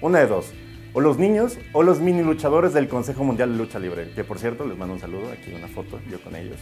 una 0.00 0.18
de 0.18 0.26
dos, 0.26 0.52
o 0.92 1.00
los 1.00 1.18
niños 1.18 1.56
o 1.72 1.84
los 1.84 2.00
mini 2.00 2.24
luchadores 2.24 2.72
del 2.72 2.88
Consejo 2.88 3.22
Mundial 3.22 3.52
de 3.52 3.58
Lucha 3.58 3.78
Libre, 3.78 4.10
que 4.12 4.24
por 4.24 4.40
cierto 4.40 4.66
les 4.66 4.76
mando 4.76 4.94
un 4.94 5.00
saludo, 5.00 5.30
aquí 5.30 5.52
una 5.54 5.68
foto, 5.68 6.00
yo 6.10 6.18
con 6.20 6.34
ellos. 6.34 6.58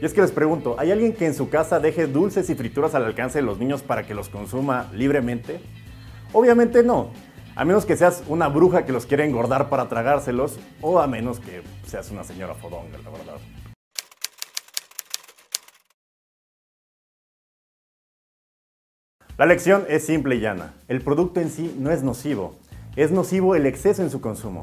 Y 0.00 0.06
es 0.06 0.14
que 0.14 0.20
les 0.20 0.30
pregunto, 0.30 0.76
¿hay 0.78 0.92
alguien 0.92 1.12
que 1.12 1.26
en 1.26 1.34
su 1.34 1.48
casa 1.50 1.80
deje 1.80 2.06
dulces 2.06 2.48
y 2.50 2.54
frituras 2.54 2.94
al 2.94 3.04
alcance 3.04 3.38
de 3.38 3.42
los 3.42 3.58
niños 3.58 3.82
para 3.82 4.06
que 4.06 4.14
los 4.14 4.28
consuma 4.28 4.88
libremente? 4.94 5.60
Obviamente 6.32 6.84
no, 6.84 7.10
a 7.56 7.64
menos 7.64 7.84
que 7.84 7.96
seas 7.96 8.22
una 8.28 8.46
bruja 8.46 8.84
que 8.84 8.92
los 8.92 9.06
quiere 9.06 9.24
engordar 9.24 9.68
para 9.68 9.88
tragárselos, 9.88 10.60
o 10.80 11.00
a 11.00 11.08
menos 11.08 11.40
que 11.40 11.62
seas 11.84 12.12
una 12.12 12.22
señora 12.22 12.54
fodonga, 12.54 12.98
la 12.98 13.10
verdad. 13.10 13.38
La 19.36 19.46
lección 19.46 19.84
es 19.88 20.06
simple 20.06 20.36
y 20.36 20.40
llana. 20.40 20.74
El 20.86 21.00
producto 21.00 21.40
en 21.40 21.50
sí 21.50 21.74
no 21.76 21.90
es 21.90 22.04
nocivo, 22.04 22.54
es 22.94 23.10
nocivo 23.10 23.56
el 23.56 23.66
exceso 23.66 24.02
en 24.02 24.10
su 24.10 24.20
consumo. 24.20 24.62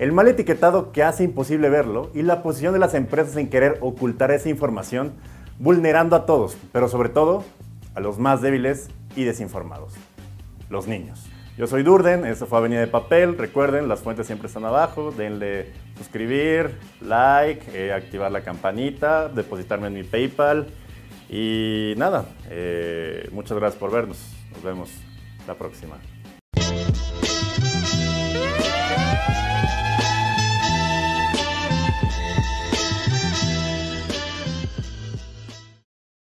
El 0.00 0.12
mal 0.12 0.28
etiquetado 0.28 0.92
que 0.92 1.02
hace 1.02 1.24
imposible 1.24 1.68
verlo 1.68 2.10
y 2.14 2.22
la 2.22 2.42
posición 2.42 2.72
de 2.72 2.78
las 2.78 2.94
empresas 2.94 3.36
en 3.36 3.50
querer 3.50 3.76
ocultar 3.82 4.30
esa 4.30 4.48
información, 4.48 5.12
vulnerando 5.58 6.16
a 6.16 6.24
todos, 6.24 6.56
pero 6.72 6.88
sobre 6.88 7.10
todo 7.10 7.44
a 7.94 8.00
los 8.00 8.18
más 8.18 8.40
débiles 8.40 8.88
y 9.14 9.24
desinformados, 9.24 9.92
los 10.70 10.86
niños. 10.86 11.26
Yo 11.58 11.66
soy 11.66 11.82
Durden, 11.82 12.24
esto 12.24 12.46
fue 12.46 12.56
Avenida 12.56 12.80
de 12.80 12.86
Papel. 12.86 13.36
Recuerden, 13.36 13.88
las 13.88 14.00
fuentes 14.00 14.26
siempre 14.26 14.48
están 14.48 14.64
abajo. 14.64 15.10
Denle 15.10 15.70
suscribir, 15.98 16.70
like, 17.02 17.66
eh, 17.74 17.92
activar 17.92 18.32
la 18.32 18.40
campanita, 18.40 19.28
depositarme 19.28 19.88
en 19.88 19.92
mi 19.92 20.02
PayPal. 20.02 20.68
Y 21.28 21.92
nada, 21.98 22.24
eh, 22.48 23.28
muchas 23.32 23.58
gracias 23.58 23.78
por 23.78 23.90
vernos. 23.90 24.32
Nos 24.50 24.62
vemos 24.62 24.90
la 25.46 25.56
próxima. 25.56 25.98